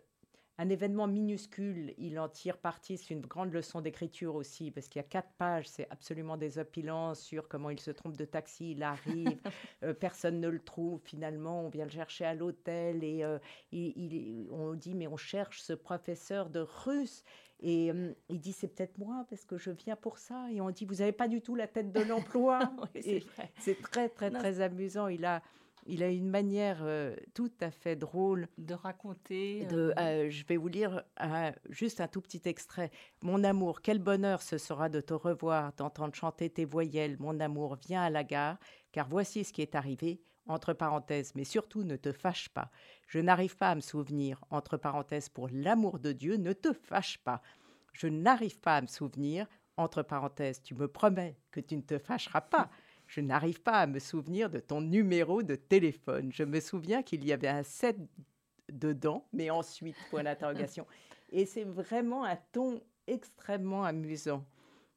événement 0.69 1.07
minuscule, 1.07 1.95
il 1.97 2.19
en 2.19 2.29
tire 2.29 2.59
parti. 2.59 2.99
C'est 2.99 3.15
une 3.15 3.21
grande 3.21 3.53
leçon 3.53 3.81
d'écriture 3.81 4.35
aussi, 4.35 4.71
parce 4.71 4.89
qu'il 4.89 5.01
y 5.01 5.05
a 5.05 5.09
quatre 5.09 5.31
pages, 5.39 5.69
c'est 5.69 5.89
absolument 5.91 6.37
désopilant 6.37 7.15
sur 7.15 7.49
comment 7.49 7.71
il 7.71 7.81
se 7.81 7.91
trompe 7.91 8.17
de 8.17 8.25
taxi, 8.25 8.73
il 8.73 8.83
arrive, 8.83 9.41
euh, 9.85 9.95
personne 9.95 10.41
ne 10.41 10.49
le 10.49 10.59
trouve, 10.59 11.01
finalement, 11.05 11.65
on 11.65 11.69
vient 11.69 11.85
le 11.85 11.91
chercher 11.91 12.25
à 12.25 12.35
l'hôtel 12.35 13.03
et 13.05 13.25
euh, 13.25 13.39
il, 13.73 14.49
on 14.51 14.75
dit, 14.75 14.95
mais 14.95 15.07
on 15.07 15.17
cherche 15.17 15.61
ce 15.63 15.73
professeur 15.73 16.51
de 16.51 16.61
russe. 16.61 17.25
Et 17.63 17.91
euh, 17.91 18.13
il 18.29 18.41
dit, 18.41 18.53
c'est 18.53 18.69
peut-être 18.69 18.99
moi, 18.99 19.27
parce 19.29 19.45
que 19.45 19.57
je 19.57 19.71
viens 19.71 19.97
pour 19.97 20.19
ça. 20.19 20.51
Et 20.51 20.61
on 20.61 20.71
dit, 20.71 20.85
vous 20.85 20.97
n'avez 20.97 21.13
pas 21.13 21.29
du 21.29 21.43
tout 21.43 21.55
la 21.55 21.67
tête 21.67 21.93
de 21.93 22.01
l'emploi. 22.01 22.73
c'est 23.61 23.81
très, 23.83 24.09
très, 24.09 24.31
très 24.31 24.61
amusant. 24.61 25.09
Il 25.09 25.25
a 25.25 25.43
il 25.87 26.03
a 26.03 26.09
une 26.09 26.29
manière 26.29 26.79
euh, 26.83 27.17
tout 27.35 27.51
à 27.61 27.71
fait 27.71 27.97
drôle 27.97 28.49
de 28.59 28.75
raconter. 28.75 29.65
De, 29.67 29.77
euh, 29.77 29.93
euh, 29.99 30.31
je 30.31 30.45
vais 30.47 30.57
vous 30.57 30.69
lire 30.69 31.03
juste 31.69 32.01
un 32.01 32.09
tout 32.09 32.21
petit 32.21 32.43
extrait. 32.45 32.91
Mon 33.23 33.45
amour, 33.45 33.83
quel 33.83 33.99
bonheur 33.99 34.43
ce 34.43 34.59
sera 34.59 34.89
de 34.89 35.01
te 35.01 35.15
revoir, 35.15 35.73
d'entendre 35.75 36.15
chanter 36.15 36.51
tes 36.51 36.65
voyelles. 36.65 37.17
Mon 37.19 37.41
amour, 37.41 37.77
viens 37.87 38.03
à 38.03 38.11
la 38.11 38.25
gare, 38.25 38.59
car 38.93 39.09
voici 39.09 39.45
ce 39.45 39.53
qui 39.53 39.63
est 39.63 39.75
arrivé. 39.75 40.21
Entre 40.47 40.73
parenthèses, 40.73 41.33
mais 41.37 41.45
surtout 41.45 41.85
ne 41.85 41.95
te 41.95 42.11
fâche 42.11 42.49
pas. 42.49 42.71
Je 43.07 43.21
n'arrive 43.21 43.57
pas 43.57 43.69
à 43.69 43.75
me 43.77 43.81
souvenir. 43.81 44.43
Entre 44.51 44.77
parenthèses, 44.77 45.29
pour 45.29 45.49
l'amour 45.53 46.01
de 46.01 46.11
Dieu, 46.13 46.37
ne 46.37 46.53
te 46.53 46.73
fâche 46.73 47.19
pas. 47.19 47.41
Je 47.93 48.09
n'arrive 48.09 48.59
pas 48.59 48.79
à 48.79 48.81
me 48.81 48.89
souvenir. 48.89 49.47
Entre 49.77 50.03
parenthèses, 50.03 50.61
tu 50.63 50.75
me 50.75 50.89
promets 50.89 51.37
que 51.53 51.61
tu 51.61 51.77
ne 51.77 51.83
te 51.83 51.99
fâcheras 51.99 52.41
pas. 52.41 52.69
Je 53.11 53.21
n'arrive 53.21 53.61
pas 53.61 53.73
à 53.73 53.87
me 53.89 53.99
souvenir 53.99 54.51
de 54.51 54.61
ton 54.61 54.81
numéro 54.81 55.43
de 55.43 55.57
téléphone. 55.57 56.31
Je 56.33 56.45
me 56.45 56.61
souviens 56.61 57.03
qu'il 57.03 57.25
y 57.25 57.33
avait 57.33 57.49
un 57.49 57.65
7 57.65 57.97
dedans, 58.71 59.27
mais 59.33 59.51
ensuite, 59.51 59.97
point 60.11 60.23
d'interrogation. 60.23 60.87
Et 61.33 61.45
c'est 61.45 61.65
vraiment 61.65 62.25
un 62.25 62.39
ton 62.53 62.81
extrêmement 63.09 63.83
amusant. 63.83 64.47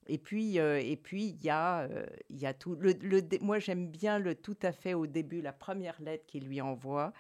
Et 0.06 0.20
puis, 0.20 0.60
euh, 0.60 0.80
et 0.80 0.96
puis 0.96 1.30
il 1.30 1.44
y 1.44 1.50
a, 1.50 1.86
euh, 1.86 2.06
y 2.30 2.46
a 2.46 2.54
tout. 2.54 2.76
Le, 2.76 2.94
moi, 3.42 3.58
j'aime 3.58 3.88
bien 3.88 4.20
le 4.20 4.36
tout 4.36 4.58
à 4.62 4.72
fait 4.72 4.94
au 4.94 5.08
début, 5.08 5.42
la 5.42 5.54
première 5.54 6.00
lettre 6.00 6.28
qu'il 6.28 6.46
lui 6.46 6.62
envoie. 6.62 7.14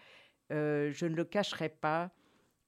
Euh, 0.51 0.91
je 0.91 1.07
ne 1.07 1.15
le 1.15 1.23
cacherai 1.23 1.69
pas. 1.69 2.11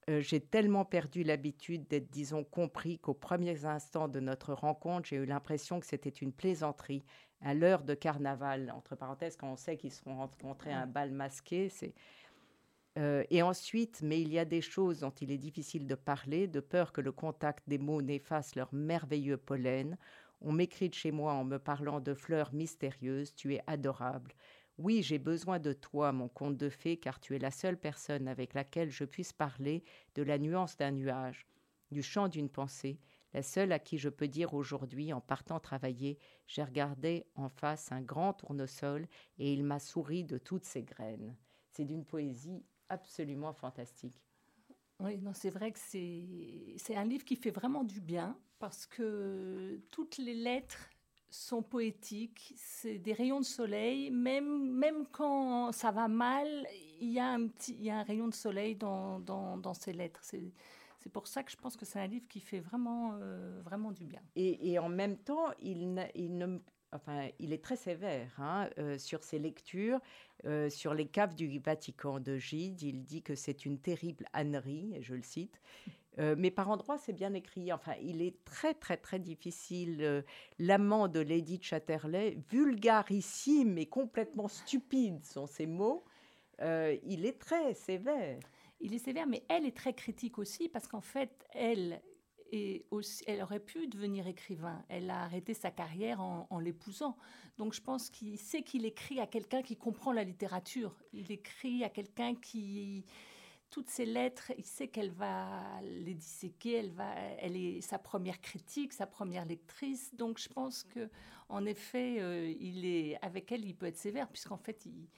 j'ai 0.08 0.40
tellement 0.40 0.84
perdu 0.84 1.22
l'habitude 1.22 1.86
d'être, 1.86 2.10
disons, 2.10 2.42
compris 2.42 2.98
qu'aux 2.98 3.14
premiers 3.14 3.66
instants 3.66 4.08
de 4.08 4.18
notre 4.18 4.52
rencontre, 4.52 5.08
j'ai 5.08 5.16
eu 5.16 5.26
l'impression 5.26 5.78
que 5.78 5.86
c'était 5.86 6.10
une 6.10 6.32
plaisanterie, 6.32 7.04
à 7.40 7.54
l'heure 7.54 7.82
de 7.82 7.94
carnaval, 7.94 8.72
entre 8.74 8.96
parenthèses, 8.96 9.36
quand 9.36 9.52
on 9.52 9.56
sait 9.56 9.76
qu'ils 9.76 9.92
seront 9.92 10.16
rencontrés 10.16 10.72
à 10.72 10.80
un 10.80 10.86
bal 10.86 11.10
masqué, 11.10 11.68
c'est... 11.68 11.94
Euh, 12.98 13.24
et 13.28 13.42
ensuite, 13.42 14.00
mais 14.02 14.22
il 14.22 14.32
y 14.32 14.38
a 14.38 14.46
des 14.46 14.62
choses 14.62 15.00
dont 15.00 15.10
il 15.10 15.30
est 15.30 15.36
difficile 15.36 15.86
de 15.86 15.94
parler, 15.94 16.46
de 16.46 16.60
peur 16.60 16.92
que 16.92 17.02
le 17.02 17.12
contact 17.12 17.68
des 17.68 17.76
mots 17.76 18.00
n'efface 18.00 18.54
leur 18.54 18.72
merveilleux 18.72 19.36
pollen. 19.36 19.98
On 20.40 20.52
m'écrit 20.52 20.88
de 20.88 20.94
chez 20.94 21.12
moi 21.12 21.34
en 21.34 21.44
me 21.44 21.58
parlant 21.58 22.00
de 22.00 22.14
fleurs 22.14 22.54
mystérieuses, 22.54 23.34
tu 23.34 23.54
es 23.54 23.62
adorable. 23.66 24.32
Oui, 24.78 25.02
j'ai 25.02 25.18
besoin 25.18 25.58
de 25.58 25.72
toi, 25.72 26.12
mon 26.12 26.28
conte 26.28 26.56
de 26.56 26.70
fées, 26.70 26.96
car 26.96 27.20
tu 27.20 27.34
es 27.34 27.38
la 27.38 27.50
seule 27.50 27.78
personne 27.78 28.28
avec 28.28 28.54
laquelle 28.54 28.90
je 28.90 29.04
puisse 29.04 29.32
parler 29.32 29.84
de 30.14 30.22
la 30.22 30.38
nuance 30.38 30.76
d'un 30.76 30.90
nuage, 30.90 31.46
du 31.90 32.02
chant 32.02 32.28
d'une 32.28 32.50
pensée, 32.50 32.98
la 33.36 33.42
seule 33.42 33.72
à 33.72 33.78
qui 33.78 33.98
je 33.98 34.08
peux 34.08 34.28
dire 34.28 34.54
aujourd'hui, 34.54 35.12
en 35.12 35.20
partant 35.20 35.60
travailler, 35.60 36.18
j'ai 36.46 36.62
regardé 36.62 37.26
en 37.34 37.50
face 37.50 37.92
un 37.92 38.00
grand 38.00 38.32
tournesol 38.32 39.06
et 39.38 39.52
il 39.52 39.62
m'a 39.62 39.78
souri 39.78 40.24
de 40.24 40.38
toutes 40.38 40.64
ses 40.64 40.82
graines. 40.82 41.36
C'est 41.70 41.84
d'une 41.84 42.06
poésie 42.06 42.64
absolument 42.88 43.52
fantastique. 43.52 44.22
Oui, 45.00 45.18
non, 45.18 45.34
c'est 45.34 45.50
vrai 45.50 45.70
que 45.70 45.78
c'est 45.78 46.96
un 46.96 47.04
livre 47.04 47.26
qui 47.26 47.36
fait 47.36 47.50
vraiment 47.50 47.84
du 47.84 48.00
bien 48.00 48.38
parce 48.58 48.86
que 48.86 49.82
toutes 49.90 50.16
les 50.16 50.32
lettres 50.32 50.88
sont 51.28 51.62
poétiques, 51.62 52.54
c'est 52.56 52.96
des 52.96 53.12
rayons 53.12 53.40
de 53.40 53.44
soleil, 53.44 54.10
même, 54.10 54.72
même 54.72 55.06
quand 55.12 55.72
ça 55.72 55.90
va 55.90 56.08
mal, 56.08 56.66
il 57.02 57.10
y 57.10 57.18
a 57.18 57.34
un, 57.34 57.48
y 57.68 57.90
a 57.90 57.98
un 57.98 58.02
rayon 58.02 58.28
de 58.28 58.34
soleil 58.34 58.76
dans, 58.76 59.20
dans, 59.20 59.58
dans 59.58 59.74
ces 59.74 59.92
lettres. 59.92 60.24
C'est 60.98 61.12
pour 61.12 61.26
ça 61.26 61.42
que 61.42 61.50
je 61.50 61.56
pense 61.56 61.76
que 61.76 61.84
c'est 61.84 62.00
un 62.00 62.06
livre 62.06 62.26
qui 62.28 62.40
fait 62.40 62.60
vraiment, 62.60 63.12
euh, 63.20 63.60
vraiment 63.64 63.92
du 63.92 64.04
bien. 64.04 64.22
Et, 64.34 64.78
en 64.78 64.88
même 64.88 65.16
temps, 65.16 65.52
il 65.60 65.98
est 67.52 67.62
très 67.62 67.76
sévère 67.76 68.30
hein, 68.38 68.68
euh, 68.78 68.98
sur 68.98 69.22
ses 69.22 69.38
lectures. 69.38 70.00
Euh, 70.44 70.70
sur 70.70 70.94
les 70.94 71.06
caves 71.06 71.34
du 71.34 71.58
Vatican 71.58 72.20
de 72.20 72.36
Gide, 72.36 72.82
il 72.82 73.04
dit 73.04 73.22
que 73.22 73.34
c'est 73.34 73.64
une 73.64 73.78
terrible 73.78 74.26
ânerie, 74.32 74.94
et 74.94 75.02
je 75.02 75.14
le 75.14 75.22
cite. 75.22 75.60
mais 76.18 76.50
par 76.50 76.70
endroits, 76.70 76.96
c'est 76.96 77.12
bien 77.12 77.34
écrit. 77.34 77.72
Enfin, 77.72 77.92
il 78.00 78.22
est 78.22 78.42
très, 78.44 78.72
très, 78.72 78.96
très 78.96 79.18
difficile. 79.18 80.24
L'amant 80.58 81.08
de 81.08 81.20
Lady 81.20 81.58
Chatterley, 81.60 82.38
vulgarissime 82.50 83.76
et 83.76 83.86
complètement 83.86 84.48
stupide 84.48 85.22
sont 85.24 85.46
ses 85.46 85.66
mots. 85.66 86.04
il 86.60 87.26
est 87.26 87.38
très 87.38 87.74
sévère 87.74 88.38
il 88.80 88.94
est 88.94 88.98
sévère, 88.98 89.26
mais 89.26 89.44
elle 89.48 89.66
est 89.66 89.76
très 89.76 89.94
critique 89.94 90.38
aussi 90.38 90.68
parce 90.68 90.86
qu'en 90.86 91.00
fait, 91.00 91.46
elle 91.52 92.02
aussi, 92.90 93.24
elle 93.26 93.42
aurait 93.42 93.60
pu 93.60 93.86
devenir 93.88 94.26
écrivain. 94.26 94.84
Elle 94.88 95.10
a 95.10 95.22
arrêté 95.22 95.54
sa 95.54 95.70
carrière 95.70 96.20
en, 96.20 96.58
l'épousant. 96.58 97.16
Donc 97.58 97.74
je 97.74 97.80
pense 97.80 98.10
qu'il 98.10 98.38
sait 98.38 98.62
qu'il 98.62 98.84
écrit 98.84 99.20
à 99.20 99.26
quelqu'un 99.26 99.62
qui 99.62 99.76
comprend 99.76 100.12
la 100.12 100.24
littérature. 100.24 100.94
Il 101.12 101.30
écrit 101.32 101.84
à 101.84 101.88
quelqu'un 101.88 102.34
qui 102.34 103.04
toutes 103.68 103.88
ces 103.90 104.06
lettres, 104.06 104.52
il 104.56 104.64
sait 104.64 104.86
qu'elle 104.86 105.10
va 105.10 105.80
les 105.82 106.14
disséquer, 106.14 106.74
elle 106.74 106.92
va, 106.92 107.12
elle 107.40 107.56
est 107.56 107.80
sa 107.80 107.98
première 107.98 108.40
critique, 108.40 108.92
sa 108.92 109.06
première 109.06 109.44
lectrice. 109.44 110.14
Donc 110.14 110.38
je 110.38 110.48
pense 110.48 110.84
que, 110.84 111.10
en 111.48 111.66
effet, 111.66 112.20
euh, 112.20 112.54
il 112.60 112.84
est 112.86 113.18
avec 113.22 113.50
elle, 113.50 113.64
il 113.64 113.74
peut 113.74 113.86
être 113.86 113.98
sévère 113.98 114.28
puisqu'en 114.28 114.56
fait, 114.56 114.86
il, 114.86 115.08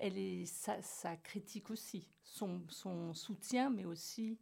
elle 0.00 0.18
est 0.18 0.46
sa, 0.46 1.16
critique 1.16 1.70
aussi, 1.70 2.06
son, 2.22 2.62
son, 2.68 3.14
soutien, 3.14 3.70
mais 3.70 3.84
aussi. 3.84 4.38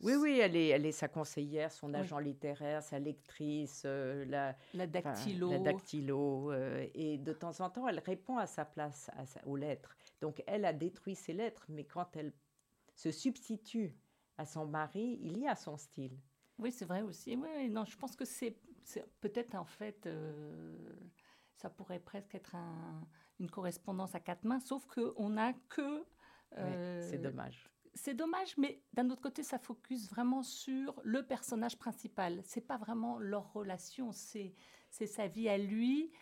Oui, 0.00 0.14
oui, 0.14 0.38
elle 0.38 0.56
est, 0.56 0.68
elle 0.68 0.86
est 0.86 0.92
sa 0.92 1.08
conseillère, 1.08 1.70
son 1.70 1.92
agent 1.92 2.18
littéraire, 2.18 2.82
sa 2.82 2.98
lectrice, 2.98 3.82
euh, 3.84 4.24
la, 4.24 4.56
la 4.72 4.86
dactylo. 4.86 5.50
la 5.50 5.58
dactylo 5.58 6.52
euh, 6.52 6.86
et 6.94 7.18
de 7.18 7.32
temps 7.34 7.60
en 7.60 7.68
temps, 7.68 7.86
elle 7.86 7.98
répond 7.98 8.38
à 8.38 8.46
sa 8.46 8.64
place 8.64 9.10
à 9.10 9.46
aux 9.46 9.56
lettres. 9.56 9.94
Donc, 10.22 10.42
elle 10.46 10.64
a 10.64 10.72
détruit 10.72 11.14
ses 11.14 11.34
lettres, 11.34 11.66
mais 11.68 11.84
quand 11.84 12.16
elle 12.16 12.32
se 12.94 13.10
substitue 13.10 13.94
à 14.38 14.46
son 14.46 14.66
mari, 14.66 15.18
il 15.22 15.38
y 15.38 15.46
a 15.46 15.54
son 15.54 15.76
style. 15.76 16.18
Oui, 16.58 16.72
c'est 16.72 16.86
vrai 16.86 17.02
aussi. 17.02 17.36
Oui, 17.36 17.68
non, 17.68 17.84
je 17.84 17.96
pense 17.96 18.16
que 18.16 18.24
c'est 18.24 18.56
peut-être 19.20 19.54
en 19.54 19.64
fait, 19.64 20.06
euh, 20.06 20.74
ça 21.56 21.68
pourrait 21.70 21.98
presque 21.98 22.34
être 22.34 22.54
un, 22.54 23.06
une 23.40 23.50
correspondance 23.50 24.14
à 24.14 24.20
quatre 24.20 24.44
mains, 24.44 24.60
sauf 24.60 24.86
qu'on 24.86 25.30
n'a 25.30 25.54
que... 25.68 26.04
Euh, 26.58 27.02
c'est 27.02 27.18
dommage. 27.18 27.68
C'est 27.94 28.14
dommage, 28.14 28.56
mais 28.56 28.80
d'un 28.92 29.10
autre 29.10 29.22
côté, 29.22 29.42
ça 29.42 29.58
focus 29.58 30.08
vraiment 30.08 30.42
sur 30.42 31.00
le 31.02 31.24
personnage 31.24 31.76
principal. 31.76 32.40
C'est 32.44 32.60
pas 32.60 32.76
vraiment 32.76 33.18
leur 33.18 33.52
relation, 33.52 34.12
c'est 34.12 34.54
sa 34.90 35.26
vie 35.26 35.48
à 35.48 35.58
lui. 35.58 36.12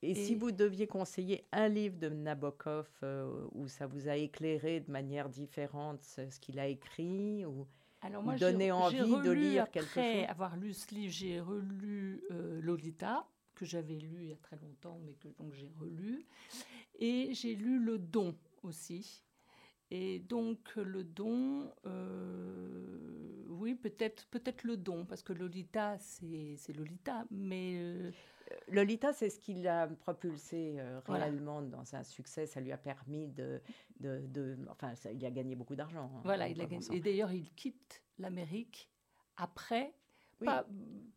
Et, 0.00 0.14
si 0.14 0.36
vous 0.36 0.52
deviez 0.52 0.86
conseiller 0.86 1.46
un 1.50 1.68
livre 1.68 1.98
de 1.98 2.08
Nabokov 2.08 2.88
euh, 3.02 3.46
où 3.52 3.66
ça 3.66 3.88
vous 3.88 4.08
a 4.08 4.16
éclairé 4.16 4.78
de 4.78 4.90
manière 4.92 5.28
différente 5.28 6.02
ce, 6.04 6.38
qu'il 6.38 6.60
a 6.60 6.68
écrit 6.68 7.44
ou 7.44 7.66
alors 8.00 8.22
moi, 8.22 8.36
donner 8.36 8.70
envie 8.70 8.98
de 8.98 9.30
lire 9.32 9.68
quelque 9.72 9.88
chose? 9.88 9.98
Après 9.98 10.26
avoir 10.26 10.56
lu 10.56 10.72
ce 10.72 10.94
livre, 10.94 11.12
j'ai 11.12 11.40
relu 11.40 12.22
euh, 12.30 12.60
Lolita 12.62 13.26
que 13.58 13.66
j'avais 13.66 13.98
lu 13.98 14.18
il 14.22 14.28
y 14.28 14.32
a 14.32 14.42
très 14.48 14.56
longtemps, 14.56 14.98
mais 15.04 15.14
que 15.14 15.28
donc 15.38 15.52
j'ai 15.52 15.70
relu. 15.80 16.26
Et 16.98 17.34
j'ai 17.34 17.54
lu 17.54 17.78
Le 17.78 17.98
Don 17.98 18.34
aussi. 18.62 19.24
Et 19.90 20.18
donc 20.18 20.76
le 20.76 21.02
don, 21.02 21.72
euh, 21.86 23.42
oui, 23.48 23.74
peut-être 23.74 24.26
peut-être 24.26 24.64
le 24.64 24.76
don, 24.76 25.06
parce 25.06 25.22
que 25.22 25.32
Lolita, 25.32 25.96
c'est 25.98 26.74
Lolita, 26.76 27.24
mais... 27.30 27.72
Euh, 27.76 28.10
Lolita, 28.68 29.14
c'est 29.14 29.30
ce 29.30 29.40
qui 29.40 29.54
l'a 29.54 29.88
propulsé 29.88 30.76
euh, 30.78 31.00
réellement 31.06 31.62
dans 31.62 31.94
un 31.94 32.04
succès. 32.04 32.44
Ça 32.46 32.60
lui 32.60 32.72
a 32.72 32.76
permis 32.76 33.28
de... 33.28 33.62
de, 34.00 34.26
de 34.26 34.58
enfin, 34.68 34.94
ça, 34.94 35.10
il 35.10 35.24
a 35.24 35.30
gagné 35.30 35.54
beaucoup 35.56 35.76
d'argent. 35.76 36.10
Hein, 36.14 36.20
voilà, 36.22 36.48
il 36.48 36.60
a 36.60 36.66
gagné. 36.66 36.84
Et 36.92 37.00
d'ailleurs, 37.00 37.32
il 37.32 37.50
quitte 37.54 38.02
l'Amérique 38.18 38.90
après, 39.38 39.94
pas, 40.44 40.66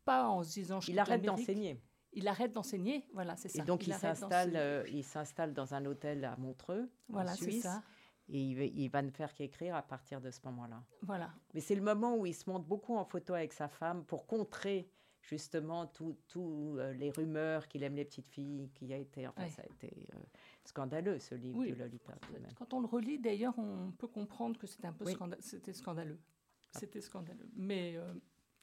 pas 0.06 0.30
en 0.30 0.43
se 0.43 0.54
disant... 0.54 0.80
Je 0.80 0.91
il 0.91 0.99
arrête 0.99 1.23
d'enseigner 1.23 1.82
il 2.13 2.28
arrête 2.28 2.52
d'enseigner, 2.52 3.06
voilà, 3.13 3.36
c'est 3.36 3.50
ça. 3.50 3.62
Et 3.62 3.65
donc 3.65 3.88
il, 3.88 3.93
s'installe, 3.93 4.56
euh, 4.56 4.84
il 4.89 5.04
s'installe 5.04 5.54
dans 5.54 5.74
un 5.74 5.86
hôtel 5.86 6.26
à 6.26 6.36
Montreux, 6.38 6.89
voilà, 7.10 7.32
en 7.32 7.36
Suisse. 7.36 7.63
Ça. 7.63 7.84
Et 8.30 8.39
il, 8.39 8.89
va 8.89 9.02
ne 9.02 9.10
faire 9.10 9.34
qu'écrire 9.34 9.76
à 9.76 9.82
partir 9.82 10.21
de 10.21 10.32
ce 10.32 10.39
moment-là. 10.45 10.82
Voilà. 11.02 11.34
Mais 11.54 11.60
c'est 11.60 11.76
le 11.76 11.82
moment 11.82 12.15
où 12.15 12.26
il 12.26 12.34
se 12.34 12.50
montre 12.50 12.65
beaucoup 12.65 12.95
en 12.95 13.04
photo 13.04 13.34
avec 13.34 13.52
sa 13.52 13.67
femme 13.67 14.06
pour 14.06 14.26
contrer 14.26 14.89
justement 15.21 15.86
toutes 15.88 16.26
tout, 16.28 16.78
euh, 16.78 16.93
les 16.93 17.12
rumeurs 17.12 17.67
qu'il 17.67 17.84
aime 17.84 17.95
les 17.95 18.06
petites 18.06 18.30
filles, 18.30 18.69
qui 18.74 18.93
a 18.93 18.97
été, 18.97 19.28
enfin, 19.28 19.50
ça 19.50 19.63
a 19.63 19.65
été 19.65 20.08
euh, 20.15 20.19
scandaleux 20.63 21.19
ce 21.19 21.36
livre 21.36 21.65
de 21.65 21.74
Lolita. 21.74 22.13
Quand 22.56 22.74
on 22.74 22.80
le 22.80 22.88
relit, 22.88 23.19
d'ailleurs, 23.19 23.58
on 23.60 23.91
peut 23.91 24.08
comprendre 24.08 24.58
que 24.58 24.67
c'était 24.67 24.88
un 24.88 24.93
peu 24.93 25.06
c'était 25.39 25.74
scandaleux. 25.74 26.19
Ah. 26.74 26.80
C'était 26.80 27.02
scandaleux. 27.02 27.50
Mais 27.54 27.97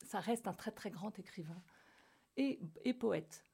ça 0.03 0.21
reste 0.21 0.49
un 0.49 0.55
très 0.55 0.71
très 0.71 0.91
grand 0.91 1.19
écrivain 1.19 1.63
et, 2.39 2.59
et 2.85 2.95
poète. 2.95 3.45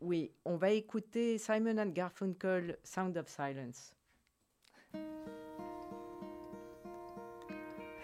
Oui, 0.00 0.30
on 0.44 0.56
va 0.56 0.70
écouter 0.70 1.38
Simon 1.38 1.78
and 1.78 1.94
Garfunkel, 1.94 2.76
Sound 2.82 3.16
of 3.16 3.28
Silence. 3.28 3.94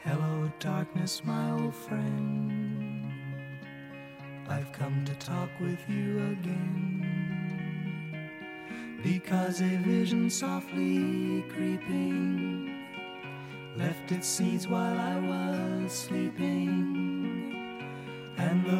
Hello, 0.03 0.51
darkness, 0.61 1.23
my 1.25 1.51
old 1.51 1.75
friend. 1.75 3.13
I've 4.49 4.73
come 4.73 5.05
to 5.05 5.15
talk 5.17 5.51
with 5.61 5.79
you 5.89 6.19
again. 6.33 7.07
Because 9.03 9.61
a 9.61 9.77
vision 9.79 10.31
softly 10.31 11.45
creeping 11.51 12.75
left 13.77 14.11
its 14.13 14.27
seeds 14.27 14.67
while 14.67 14.99
I 14.99 15.19
was 15.19 15.93
sleeping 15.93 17.11
and 18.41 18.65
the 18.65 18.80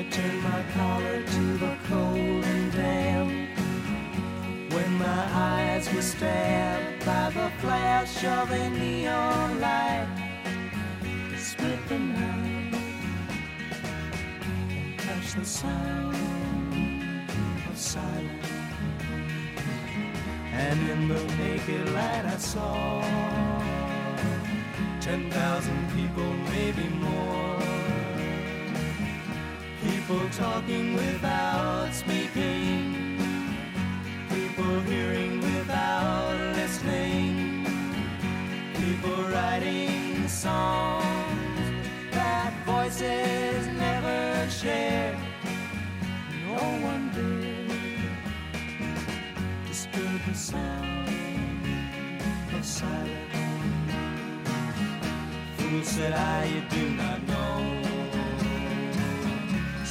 I 0.00 0.02
turned 0.04 0.42
my 0.42 0.62
collar 0.72 1.22
to 1.22 1.58
the 1.58 1.76
cold 1.86 2.42
and 2.42 2.72
damp. 2.72 3.30
When 4.72 4.94
my 4.94 5.24
eyes 5.30 5.92
were 5.92 6.00
stabbed 6.00 7.04
by 7.04 7.28
the 7.28 7.50
flash 7.60 8.24
of 8.24 8.50
a 8.50 8.70
neon 8.70 9.60
light, 9.60 10.08
split 11.36 11.86
the 11.90 11.98
night 11.98 12.74
and 14.70 14.98
touched 15.00 15.36
the 15.36 15.44
sound 15.44 16.16
of 17.70 17.76
silence. 17.76 18.48
And 20.50 20.80
in 20.88 21.08
the 21.08 21.22
naked 21.36 21.90
light 21.90 22.24
I 22.24 22.38
saw 22.38 23.02
ten 25.02 25.30
thousand 25.30 25.90
people, 25.94 26.32
talking 30.40 30.94
without 30.94 31.92
speaking, 31.92 33.18
people 34.30 34.80
hearing 34.88 35.38
without 35.42 36.34
listening, 36.56 37.66
people 38.72 39.22
writing 39.24 40.26
songs 40.26 41.60
that 42.10 42.54
voices 42.64 43.66
never 43.84 44.48
shared. 44.50 45.18
No 46.46 46.62
one 46.88 47.10
did 47.14 48.00
disturb 49.68 50.20
the 50.26 50.34
sound 50.34 51.08
of 52.56 52.64
silence. 52.64 53.92
Fool 55.58 55.82
said 55.82 56.14
I, 56.14 56.44
you 56.46 56.62
do 56.70 56.90
not. 56.96 57.29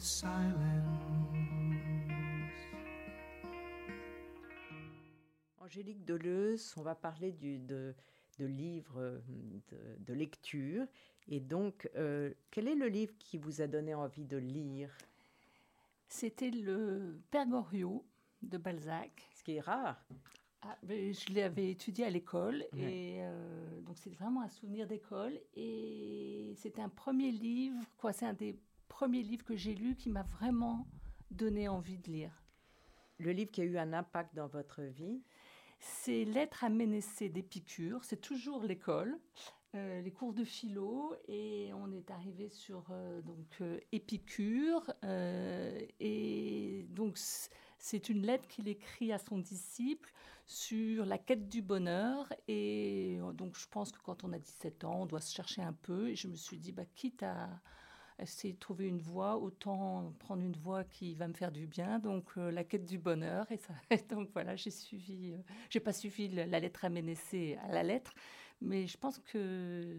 silence. 0.00 0.54
Angélique 5.58 6.04
Deleuze, 6.04 6.74
on 6.76 6.82
va 6.82 6.94
parler 6.94 7.32
du, 7.32 7.58
de, 7.58 7.94
de 8.38 8.46
livres 8.46 9.20
de, 9.70 9.78
de 9.98 10.12
lecture. 10.14 10.86
Et 11.28 11.40
donc, 11.40 11.88
euh, 11.96 12.32
quel 12.50 12.66
est 12.66 12.74
le 12.74 12.88
livre 12.88 13.12
qui 13.18 13.38
vous 13.38 13.60
a 13.60 13.66
donné 13.66 13.94
envie 13.94 14.24
de 14.24 14.36
lire? 14.36 14.90
C'était 16.08 16.50
le 16.50 17.20
Père 17.30 17.46
Goriot 17.46 18.04
de 18.42 18.58
Balzac. 18.58 19.28
Ce 19.34 19.44
qui 19.44 19.56
est 19.56 19.60
rare. 19.60 20.04
Ah, 20.62 20.76
mais 20.82 21.12
je 21.12 21.32
l'avais 21.34 21.70
étudié 21.70 22.04
à 22.04 22.10
l'école 22.10 22.66
et 22.76 23.20
euh, 23.20 23.80
donc 23.80 23.96
c'est 23.96 24.10
vraiment 24.10 24.42
un 24.42 24.48
souvenir 24.50 24.86
d'école 24.86 25.40
et 25.54 26.52
c'était 26.54 26.82
un 26.82 26.90
premier 26.90 27.30
livre, 27.30 27.82
quoi, 27.96 28.12
c'est 28.12 28.26
un 28.26 28.34
des 28.34 28.58
premiers 29.00 29.22
livres 29.22 29.46
que 29.46 29.56
j'ai 29.56 29.74
lu 29.74 29.96
qui 29.96 30.10
m'a 30.10 30.24
vraiment 30.24 30.86
donné 31.30 31.68
envie 31.68 31.96
de 31.96 32.12
lire. 32.12 32.44
Le 33.16 33.32
livre 33.32 33.50
qui 33.50 33.62
a 33.62 33.64
eu 33.64 33.78
un 33.78 33.94
impact 33.94 34.34
dans 34.34 34.46
votre 34.46 34.82
vie? 34.82 35.22
C'est 35.78 36.26
Lettres 36.26 36.64
à 36.64 36.68
Ménécée 36.68 37.30
d'Épicure, 37.30 38.04
c'est 38.04 38.20
toujours 38.20 38.62
l'école. 38.62 39.18
euh, 39.74 40.02
les 40.02 40.10
cours 40.10 40.34
de 40.34 40.44
philo 40.44 41.14
et 41.28 41.70
on 41.72 41.90
est 41.92 42.10
arrivé 42.10 42.50
sur 42.50 42.88
euh, 42.90 43.22
donc 43.22 43.46
euh, 43.62 43.80
Épicure 43.90 44.92
et 45.98 46.84
donc 46.90 47.16
c'est 47.78 48.10
une 48.10 48.26
lettre 48.26 48.48
qu'il 48.48 48.68
écrit 48.68 49.14
à 49.14 49.18
son 49.18 49.38
disciple 49.38 50.12
sur 50.44 51.06
la 51.06 51.16
quête 51.16 51.48
du 51.48 51.62
bonheur 51.62 52.30
et 52.48 53.18
donc 53.32 53.56
je 53.56 53.66
pense 53.70 53.92
que 53.92 54.02
quand 54.02 54.24
on 54.24 54.34
a 54.34 54.38
17 54.38 54.84
ans 54.84 55.00
on 55.00 55.06
doit 55.06 55.22
se 55.22 55.32
chercher 55.34 55.62
un 55.62 55.72
peu 55.72 56.10
et 56.10 56.16
je 56.16 56.28
me 56.28 56.36
suis 56.36 56.58
dit 56.58 56.72
bah 56.72 56.84
quitte 56.94 57.22
à 57.22 57.48
essayer 58.22 58.54
de 58.54 58.58
trouver 58.58 58.86
une 58.86 59.00
voie 59.00 59.36
autant 59.36 60.12
prendre 60.18 60.42
une 60.42 60.56
voie 60.56 60.84
qui 60.84 61.14
va 61.14 61.28
me 61.28 61.34
faire 61.34 61.52
du 61.52 61.66
bien 61.66 61.98
donc 61.98 62.24
euh, 62.36 62.50
la 62.50 62.64
quête 62.64 62.84
du 62.84 62.98
bonheur 62.98 63.50
et 63.50 63.56
ça 63.56 63.74
donc 64.08 64.30
voilà 64.32 64.56
j'ai 64.56 64.70
suivi 64.70 65.32
euh, 65.32 65.36
j'ai 65.68 65.80
pas 65.80 65.92
suivi 65.92 66.28
la 66.28 66.60
lettre 66.60 66.84
à 66.84 66.88
Ménécée 66.88 67.58
à 67.62 67.72
la 67.72 67.82
lettre 67.82 68.14
mais 68.60 68.86
je 68.86 68.96
pense 68.98 69.18
que 69.18 69.98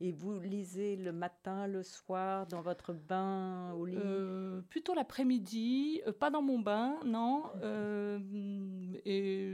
Et 0.00 0.10
vous 0.10 0.40
lisez 0.40 0.96
le 0.96 1.12
matin, 1.12 1.68
le 1.68 1.84
soir, 1.84 2.46
dans 2.48 2.60
votre 2.60 2.92
bain, 2.92 3.72
au 3.74 3.86
lit? 3.86 3.94
Euh, 3.96 4.60
plutôt 4.62 4.94
l'après-midi, 4.94 6.02
euh, 6.08 6.12
pas 6.12 6.28
dans 6.28 6.42
mon 6.42 6.58
bain, 6.58 6.98
non, 7.04 7.44
et 9.04 9.48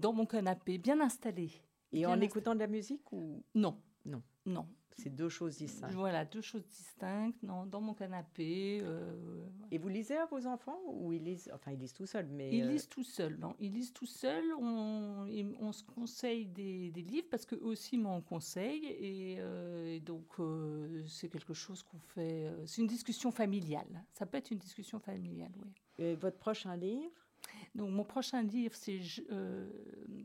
dans 0.00 0.14
mon 0.14 0.24
canapé, 0.24 0.78
bien 0.78 1.00
installé. 1.00 1.50
Et 1.92 1.98
bien 1.98 2.08
en 2.08 2.12
installé. 2.12 2.26
écoutant 2.26 2.54
de 2.54 2.60
la 2.60 2.66
musique 2.66 3.12
ou? 3.12 3.44
Non. 3.54 3.78
Non. 4.06 4.22
Non. 4.46 4.66
C'est 4.96 5.10
deux 5.10 5.28
choses 5.28 5.56
distinctes 5.58 5.94
Voilà, 5.94 6.24
deux 6.24 6.40
choses 6.40 6.66
distinctes. 6.66 7.42
Non, 7.42 7.66
dans 7.66 7.80
mon 7.80 7.94
canapé. 7.94 8.80
euh, 8.82 9.44
Et 9.70 9.78
vous 9.78 9.88
lisez 9.88 10.16
à 10.16 10.26
vos 10.26 10.46
enfants 10.46 10.78
ou 10.86 11.12
ils 11.12 11.22
lisent 11.22 11.50
Enfin, 11.54 11.72
ils 11.72 11.78
lisent 11.78 11.92
tout 11.92 12.06
seuls, 12.06 12.28
mais 12.30 12.50
Ils 12.56 12.64
euh, 12.64 12.70
lisent 12.70 12.88
tout 12.88 13.02
seuls, 13.02 13.36
non 13.38 13.54
Ils 13.58 13.72
lisent 13.72 13.92
tout 13.92 14.06
seuls. 14.06 14.52
On, 14.58 15.72
se 15.72 15.82
conseille 15.82 16.46
des, 16.46 16.90
des 16.92 17.02
livres 17.02 17.26
parce 17.30 17.44
qu'eux 17.44 17.60
aussi 17.62 17.98
m'en 17.98 18.20
conseillent. 18.20 18.86
Et, 18.86 19.36
euh, 19.40 19.96
et 19.96 20.00
donc, 20.00 20.26
c'est 21.08 21.28
quelque 21.28 21.54
chose 21.54 21.82
qu'on 21.82 21.98
fait. 21.98 22.50
c'est 22.66 22.80
une 22.80 22.86
discussion 22.86 23.30
familiale. 23.32 24.04
Ça 24.12 24.26
peut 24.26 24.38
être 24.38 24.50
une 24.50 24.58
discussion 24.58 25.00
familiale, 25.00 25.50
oui. 25.64 25.70
et 25.98 26.14
votre 26.14 26.38
prochain 26.38 26.76
livre? 26.76 27.10
Donc, 27.74 27.90
mon 27.90 28.04
prochain 28.04 28.42
livre, 28.42 28.74
c'est 28.74 29.00
euh, 29.30 29.68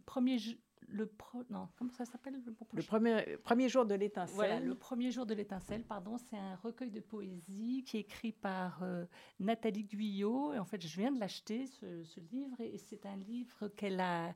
premier. 0.06 0.38
Le 0.88 1.06
pro, 1.06 1.44
non, 1.50 1.68
comment 1.78 1.92
ça 1.92 2.06
s'appelle 2.06 2.42
le, 2.74 2.82
premier, 2.82 3.38
premier 3.44 3.70
jour 3.70 3.86
de 3.86 3.94
l'étincelle. 3.94 4.36
Voilà, 4.36 4.60
le 4.60 4.74
premier 4.74 5.12
jour 5.12 5.26
de 5.26 5.34
l'étincelle, 5.34 5.84
pardon, 5.84 6.18
c'est 6.18 6.38
un 6.38 6.56
recueil 6.56 6.90
de 6.90 7.00
poésie 7.00 7.84
qui 7.86 7.98
est 7.98 8.02
écrit 8.02 8.32
par 8.32 8.82
euh, 8.82 9.06
Nathalie 9.40 9.84
Guyot. 9.84 10.54
Et 10.54 10.60
en 10.60 10.66
fait, 10.66 10.82
je 10.82 11.00
viens 11.00 11.12
de 11.12 11.20
l'acheter, 11.20 11.68
ce, 11.68 12.04
ce 12.04 12.20
livre, 12.32 12.60
et 12.60 12.78
c'est 12.78 13.06
un 13.06 13.18
livre 13.18 13.68
qu'elle 13.68 14.00
a, 14.00 14.34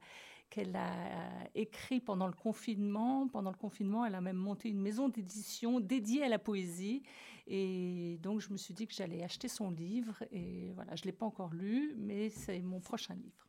qu'elle 0.49 0.75
a 0.75 1.49
écrit 1.56 1.99
pendant 1.99 2.27
le 2.27 2.34
confinement. 2.34 3.27
Pendant 3.27 3.49
le 3.49 3.58
confinement, 3.58 4.06
elle 4.06 4.15
a 4.15 4.21
même 4.21 4.38
monté 4.38 4.69
une 4.69 4.82
maison 4.82 5.10
d'édition 5.10 5.79
dédiée 5.79 6.23
à 6.23 6.29
la 6.29 6.39
poésie. 6.39 7.01
Et 7.47 8.19
donc, 8.21 8.39
je 8.39 8.51
me 8.51 8.58
suis 8.58 8.73
dit 8.73 8.86
que 8.86 8.93
j'allais 8.93 9.23
acheter 9.23 9.47
son 9.47 9.71
livre. 9.71 10.23
Et 10.32 10.71
voilà, 10.75 10.95
je 10.95 11.01
ne 11.01 11.06
l'ai 11.06 11.12
pas 11.13 11.25
encore 11.25 11.53
lu, 11.53 11.95
mais 11.97 12.29
c'est 12.29 12.62
mon 12.62 12.79
prochain 12.79 13.15
livre. 13.15 13.47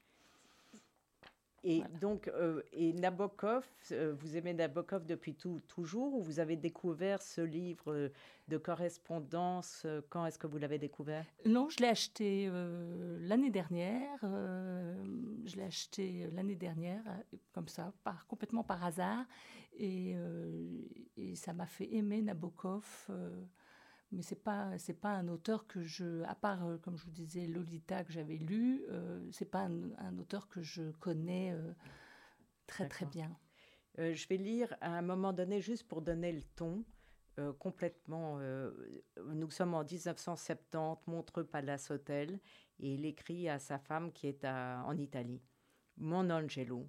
Et 1.66 1.78
Voilà. 1.78 1.98
donc, 1.98 2.28
euh, 2.28 2.60
et 2.74 2.92
Nabokov, 2.92 3.66
euh, 3.92 4.12
vous 4.18 4.36
aimez 4.36 4.52
Nabokov 4.52 5.06
depuis 5.06 5.34
tout, 5.34 5.60
toujours 5.66 6.12
ou 6.14 6.22
vous 6.22 6.38
avez 6.38 6.56
découvert 6.56 7.22
ce 7.22 7.40
livre 7.40 7.90
euh, 7.90 8.08
de 8.48 8.58
correspondance 8.58 9.86
Quand 10.10 10.26
est-ce 10.26 10.38
que 10.38 10.46
vous 10.46 10.58
l'avez 10.58 10.78
découvert? 10.78 11.24
Non, 11.46 11.70
je 11.70 11.78
l'ai 11.78 11.88
acheté 11.88 12.46
euh, 12.52 13.16
l'année 13.22 13.48
dernière. 13.50 14.18
je 14.22 15.56
l'ai 15.56 15.62
acheté 15.64 16.28
l'année 16.34 16.54
dernière, 16.54 17.02
comme 17.52 17.68
ça, 17.68 17.94
par, 18.04 18.26
complètement 18.26 18.62
par 18.62 18.84
hasard. 18.84 19.24
Et, 19.78 20.14
et 21.16 21.34
ça 21.34 21.52
m'a 21.54 21.66
fait 21.66 21.92
aimer 21.94 22.20
Nabokov. 22.22 23.08
Mais 24.14 24.22
c'est 24.22 24.42
pas 24.42 24.78
c'est 24.78 24.98
pas 25.00 25.10
un 25.14 25.28
auteur 25.28 25.66
que 25.66 25.82
je 25.82 26.22
à 26.24 26.34
part 26.34 26.64
euh, 26.64 26.78
comme 26.78 26.96
je 26.96 27.04
vous 27.04 27.10
disais 27.10 27.46
Lolita 27.46 28.04
que 28.04 28.12
j'avais 28.12 28.36
lu 28.36 28.84
euh, 28.88 29.20
c'est 29.32 29.50
pas 29.50 29.64
un, 29.66 29.90
un 29.98 30.18
auteur 30.18 30.48
que 30.48 30.62
je 30.62 30.90
connais 31.00 31.52
euh, 31.52 31.72
très 32.66 32.88
très 32.88 33.06
bien 33.06 33.30
Euh, 33.98 34.14
Je 34.14 34.26
vais 34.28 34.38
lire 34.38 34.74
à 34.80 34.90
un 34.98 35.02
moment 35.02 35.32
donné, 35.32 35.60
juste 35.60 35.86
pour 35.86 36.02
donner 36.02 36.32
le 36.32 36.42
ton, 36.56 36.84
complètement. 37.58 38.38
nous 39.40 39.50
sommes 39.50 39.74
en 39.74 39.84
1970, 39.84 41.06
Montreux 41.06 41.44
Palace 41.44 41.90
Hotel, 41.90 42.40
et 42.80 42.94
il 42.94 43.04
écrit 43.06 43.48
à 43.48 43.58
sa 43.58 43.78
femme 43.78 44.10
qui 44.12 44.26
est 44.26 44.44
à- 44.44 44.82
en 44.86 44.96
Italie. 44.98 45.42
Mon 45.96 46.28
Angelo, 46.30 46.88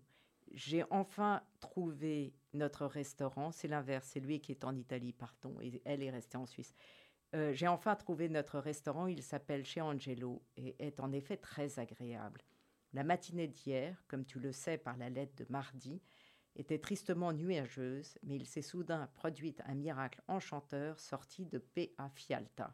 j'ai 0.52 0.84
enfin 0.90 1.42
trouvé 1.60 2.34
notre 2.54 2.86
restaurant. 2.88 3.52
C'est 3.52 3.68
l'inverse, 3.68 4.08
c'est 4.12 4.20
lui 4.20 4.40
qui 4.40 4.52
est 4.52 4.64
en 4.64 4.76
Italie, 4.76 5.14
pardon, 5.14 5.60
et 5.62 5.82
elle 5.86 6.02
est 6.04 6.12
restée 6.12 6.38
en 6.38 6.46
Suisse. 6.48 6.74
Euh, 7.36 7.52
j'ai 7.52 7.68
enfin 7.68 7.96
trouvé 7.96 8.30
notre 8.30 8.60
restaurant, 8.60 9.08
il 9.08 9.22
s'appelle 9.22 9.66
Chez 9.66 9.82
Angelo 9.82 10.42
et 10.56 10.76
est 10.80 11.02
en 11.02 11.12
effet 11.12 11.36
très 11.36 11.80
agréable. 11.80 12.42
La 12.94 13.04
matinée 13.04 13.50
d'hier, 13.50 14.02
comme 14.08 14.26
tu 14.26 14.40
le 14.40 14.54
sais 14.54 14.78
par 14.78 14.96
la 14.96 15.10
lettre 15.10 15.36
de 15.36 15.46
mardi, 15.50 16.02
était 16.56 16.80
tristement 16.80 17.34
nuageuse, 17.34 18.18
mais 18.24 18.38
il 18.38 18.46
s'est 18.46 18.62
soudain 18.62 19.10
produit 19.16 19.54
un 19.66 19.76
miracle 19.76 20.22
enchanteur 20.30 20.98
sorti 20.98 21.46
de 21.46 21.62
à 21.98 22.10
Fialta. 22.10 22.74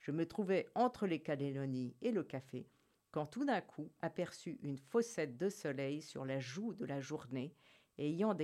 Je 0.00 0.10
me 0.10 0.26
trouvais 0.26 0.66
entre 0.74 1.06
les 1.06 1.20
Calédonies 1.20 1.94
et 2.02 2.10
le 2.10 2.24
café, 2.24 2.68
quand 3.12 3.26
tout 3.26 3.44
d'un 3.44 3.60
coup 3.60 3.92
aperçut 4.00 4.58
une 4.62 4.78
fossette 4.78 5.36
de 5.36 5.48
soleil 5.48 6.02
sur 6.02 6.24
la 6.24 6.40
joue 6.40 6.74
de 6.74 6.84
la 6.84 7.00
journée, 7.00 7.54
ayant 7.96 8.36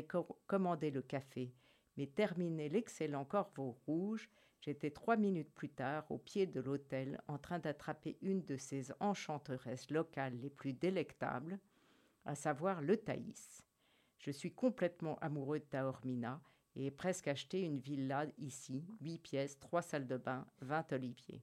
commandé 0.47 0.93
le 0.93 1.03
café, 1.03 1.53
mais 1.97 2.07
terminé 2.07 2.69
l'excellent 2.69 3.25
corbeau 3.25 3.81
rouge, 3.87 4.31
j'étais 4.67 4.91
trois 4.91 5.17
minutes 5.17 5.55
plus 5.55 5.69
tard 5.69 6.05
au 6.11 6.19
pied 6.19 6.47
de 6.47 6.61
l'hôtel 6.61 7.21
en 7.29 7.39
train 7.39 7.61
d'attraper 7.61 8.19
une 8.21 8.45
de 8.45 8.57
ces 8.57 8.93
enchanteresses 9.01 9.91
locales 9.91 10.37
les 10.41 10.51
plus 10.51 10.73
délectables, 10.73 11.59
à 12.25 12.35
savoir 12.35 12.83
le 12.83 12.97
Thaïs. 12.97 13.65
Je 14.19 14.33
suis 14.33 14.53
complètement 14.53 15.19
amoureux 15.21 15.61
de 15.61 15.65
Taormina 15.65 16.41
et 16.75 16.91
presque 16.91 17.29
acheté 17.29 17.63
une 17.63 17.79
villa 17.79 18.27
ici, 18.39 18.85
huit 19.01 19.19
pièces, 19.19 19.59
trois 19.61 19.83
salles 19.83 20.09
de 20.09 20.17
bain, 20.17 20.45
vingt 20.61 20.93
oliviers. 20.93 21.43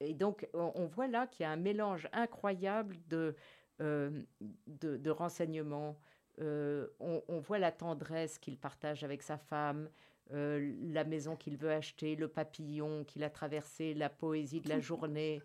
Et 0.00 0.14
donc, 0.14 0.48
on, 0.54 0.86
voit 0.86 1.08
là 1.08 1.26
qu'il 1.26 1.44
y 1.44 1.46
a 1.46 1.50
un 1.50 1.56
mélange 1.56 2.08
incroyable 2.12 2.96
de, 3.08 3.36
euh, 3.80 4.22
de, 4.66 5.10
renseignements. 5.10 5.98
Euh, 6.40 6.86
on, 7.00 7.38
voit 7.40 7.58
la 7.58 7.70
tendresse 7.70 8.38
qu'il 8.38 8.58
partage 8.58 9.04
avec 9.04 9.22
sa 9.22 9.36
femme, 9.36 9.90
euh, 10.32 10.74
la 10.82 11.04
maison 11.04 11.36
qu'il 11.36 11.56
veut 11.56 11.70
acheter, 11.70 12.16
le 12.16 12.28
papillon 12.28 13.04
qu'il 13.04 13.24
a 13.24 13.30
traversé, 13.30 13.94
la 13.94 14.08
poésie 14.08 14.60
de 14.60 14.68
la 14.68 14.80
journée. 14.80 15.42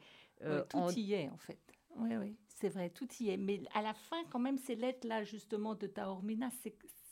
tout 0.69 0.91
y 0.95 1.13
est, 1.13 1.29
en 1.29 1.37
fait. 1.37 1.59
Oui, 1.97 2.15
oui, 2.17 2.35
c'est 2.47 2.69
vrai, 2.69 2.89
tout 2.89 3.07
y 3.19 3.29
est. 3.29 3.37
Mais 3.37 3.61
à 3.73 3.81
la 3.81 3.93
fin, 3.93 4.17
quand 4.29 4.39
même, 4.39 4.57
ces 4.57 4.75
lettres-là, 4.75 5.23
justement, 5.23 5.75
de 5.75 5.87
Taormina, 5.87 6.49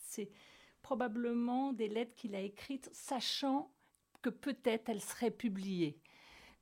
c'est 0.04 0.30
probablement 0.82 1.72
des 1.72 1.88
lettres 1.88 2.14
qu'il 2.14 2.34
a 2.34 2.40
écrites, 2.40 2.90
sachant 2.92 3.70
que 4.20 4.28
peut-être 4.30 4.88
elles 4.88 5.00
seraient 5.00 5.30
publiées. 5.30 5.98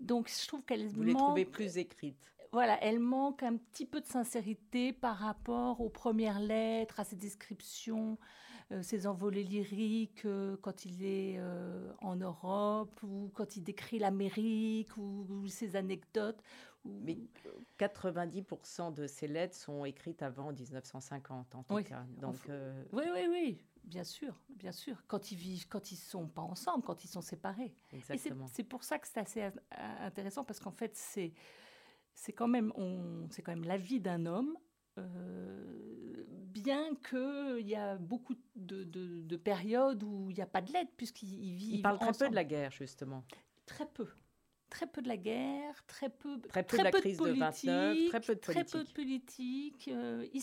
Donc 0.00 0.28
je 0.28 0.46
trouve 0.46 0.62
qu'elle 0.64 0.86
Vous 0.88 1.02
les 1.02 1.14
trouvez 1.14 1.44
plus 1.44 1.78
écrites 1.78 2.32
voilà, 2.52 2.78
elle 2.84 2.98
manque 2.98 3.42
un 3.42 3.56
petit 3.56 3.86
peu 3.86 4.02
de 4.02 4.06
sincérité 4.06 4.92
par 4.92 5.16
rapport 5.16 5.80
aux 5.80 5.88
premières 5.88 6.38
lettres, 6.38 7.00
à 7.00 7.04
ses 7.04 7.16
descriptions, 7.16 8.18
euh, 8.20 8.51
ses 8.80 9.06
envolées 9.06 9.42
lyriques 9.42 10.24
euh, 10.24 10.56
quand 10.62 10.84
il 10.84 11.04
est 11.04 11.36
euh, 11.38 11.92
en 12.00 12.16
Europe 12.16 13.02
ou 13.02 13.30
quand 13.34 13.56
il 13.56 13.62
décrit 13.62 13.98
l'Amérique 13.98 14.96
ou, 14.96 15.46
ses 15.48 15.76
anecdotes. 15.76 16.40
Mais 16.84 17.18
90% 17.78 18.94
de 18.94 19.06
ses 19.06 19.28
lettres 19.28 19.54
sont 19.54 19.84
écrites 19.84 20.22
avant 20.22 20.52
1950 20.52 21.54
en 21.54 21.62
tout 21.62 21.82
cas. 21.84 22.04
Donc, 22.18 22.36
Oui, 22.92 23.04
oui, 23.12 23.26
oui. 23.30 23.64
Bien 23.84 24.04
sûr, 24.04 24.40
bien 24.48 24.72
sûr. 24.72 25.02
Quand 25.08 25.32
ils 25.32 25.36
vivent, 25.36 25.66
quand 25.68 25.90
ils 25.90 25.96
sont 25.96 26.28
pas 26.28 26.42
ensemble, 26.42 26.84
quand 26.84 27.04
ils 27.04 27.08
sont 27.08 27.20
séparés. 27.20 27.74
Exactement. 27.92 28.46
c'est 28.46 28.62
pour 28.62 28.84
ça 28.84 28.98
que 28.98 29.08
c'est 29.08 29.20
assez 29.20 29.50
intéressant 30.00 30.44
parce 30.44 30.60
qu'en 30.60 30.70
fait, 30.70 30.96
c'est 30.96 31.32
c'est 32.14 32.32
quand 32.32 32.48
même 32.48 32.72
on, 32.76 33.26
c'est 33.30 33.42
quand 33.42 33.52
même 33.52 33.64
la 33.64 33.78
vie 33.78 34.00
d'un 34.00 34.26
homme. 34.26 34.56
Euh, 34.98 36.11
bien 36.52 36.94
qu'il 36.96 37.66
y 37.66 37.74
a 37.74 37.96
beaucoup 37.96 38.34
de, 38.54 38.84
de, 38.84 39.36
périodes 39.36 40.02
où 40.02 40.30
il 40.30 40.36
n'y 40.36 40.42
a 40.42 40.46
pas 40.46 40.60
de 40.60 40.72
l'aide, 40.72 40.88
puisqu'ils 40.96 41.54
vivent. 41.54 41.76
Il 41.76 41.82
parle 41.82 41.98
très 41.98 42.12
peu 42.12 42.28
de 42.28 42.34
la 42.34 42.44
guerre, 42.44 42.70
justement. 42.72 43.24
Très 43.66 43.86
peu. 43.86 44.08
Très 44.68 44.86
peu 44.86 45.02
de 45.02 45.08
la 45.08 45.16
guerre, 45.16 45.84
très 45.86 46.08
peu, 46.08 46.40
très 46.40 46.62
peu 46.62 46.78
de 46.78 46.82
la 46.84 46.90
crise 46.92 47.18
de 47.18 47.32
29, 47.32 48.08
très 48.08 48.20
peu 48.20 48.34
de 48.34 48.40
politique. 48.40 48.42
Très 48.42 48.64
peu 48.64 48.84
de 48.84 48.92
politique. 48.92 49.88
Euh, 49.88 50.26
il, 50.32 50.42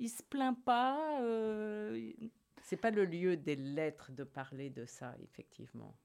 ne 0.00 0.08
se 0.08 0.22
plaint 0.22 0.62
pas. 0.62 1.20
Euh, 1.22 2.12
c'est 2.62 2.76
pas 2.76 2.90
le 2.90 3.04
lieu 3.04 3.36
des 3.36 3.56
lettres 3.56 4.12
de 4.12 4.24
parler 4.24 4.68
de 4.68 4.84
ça, 4.84 5.14
effectivement. 5.22 5.96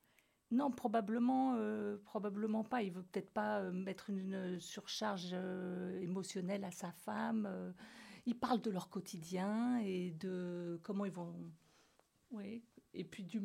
Non, 0.52 0.70
probablement, 0.70 1.56
euh, 1.56 1.98
probablement 2.04 2.66
pas. 2.66 2.82
Il 2.84 2.92
veut 2.92 3.04
peut-être 3.04 3.32
pas 3.32 3.62
euh, 3.62 3.72
mettre 3.72 4.10
une 4.10 4.60
surcharge 4.60 5.30
euh, 5.32 5.98
émotionnelle 6.02 6.66
à 6.66 6.72
sa 6.72 6.92
femme. 6.92 7.74
Il 8.26 8.38
parle 8.38 8.62
de 8.62 8.72
leur 8.72 8.90
quotidien 8.90 9.80
et 9.80 10.12
de 10.12 10.80
comment 10.84 11.06
ils 11.06 11.12
vont. 11.12 11.34
Oui. 12.32 12.64
Et 12.94 13.04
puis 13.04 13.24
du 13.24 13.42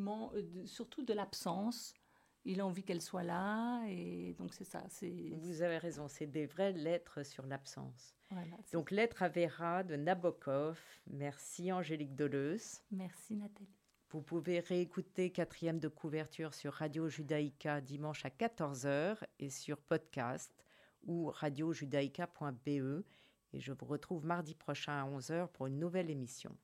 surtout 0.67 1.03
de 1.03 1.13
l'absence. 1.13 1.95
Il 2.45 2.61
a 2.61 2.67
envie 2.67 2.85
qu'elle 2.85 3.03
soit 3.03 3.25
là 3.25 3.85
et 3.89 4.35
donc 4.39 4.55
c'est 4.55 4.65
ça. 4.65 4.85
Vous 5.33 5.63
avez 5.63 5.79
raison, 5.79 6.07
c'est 6.07 6.27
des 6.27 6.47
vraies 6.47 6.73
lettres 6.73 7.25
sur 7.25 7.45
l'absence. 7.45 8.17
Donc, 8.73 8.91
Lettre 8.91 9.23
à 9.23 9.29
Vera 9.29 9.83
de 9.83 9.97
Nabokov. 9.97 10.79
Merci 11.07 11.73
Angélique 11.73 12.15
Deleuze. 12.15 12.83
Merci 12.91 13.37
Nathalie. 13.37 13.69
Vous 14.11 14.23
pouvez 14.23 14.61
réécouter 14.61 15.31
quatrième 15.31 15.79
de 15.79 15.89
couverture 15.89 16.55
sur 16.55 16.73
Radio 16.73 17.09
Judaïka 17.09 17.81
dimanche 17.81 18.25
à 18.25 18.31
14h 18.31 19.19
et 19.39 19.51
sur 19.51 19.79
podcast 19.79 20.53
ou 21.05 21.31
radiojudaïka.be. 21.31 23.05
Et 23.53 23.61
je 23.61 23.73
vous 23.73 23.87
retrouve 23.87 24.25
mardi 24.25 24.55
prochain 24.55 24.93
à 24.93 25.09
11h 25.09 25.49
pour 25.49 25.67
une 25.67 25.79
nouvelle 25.79 26.11
émission. 26.11 26.57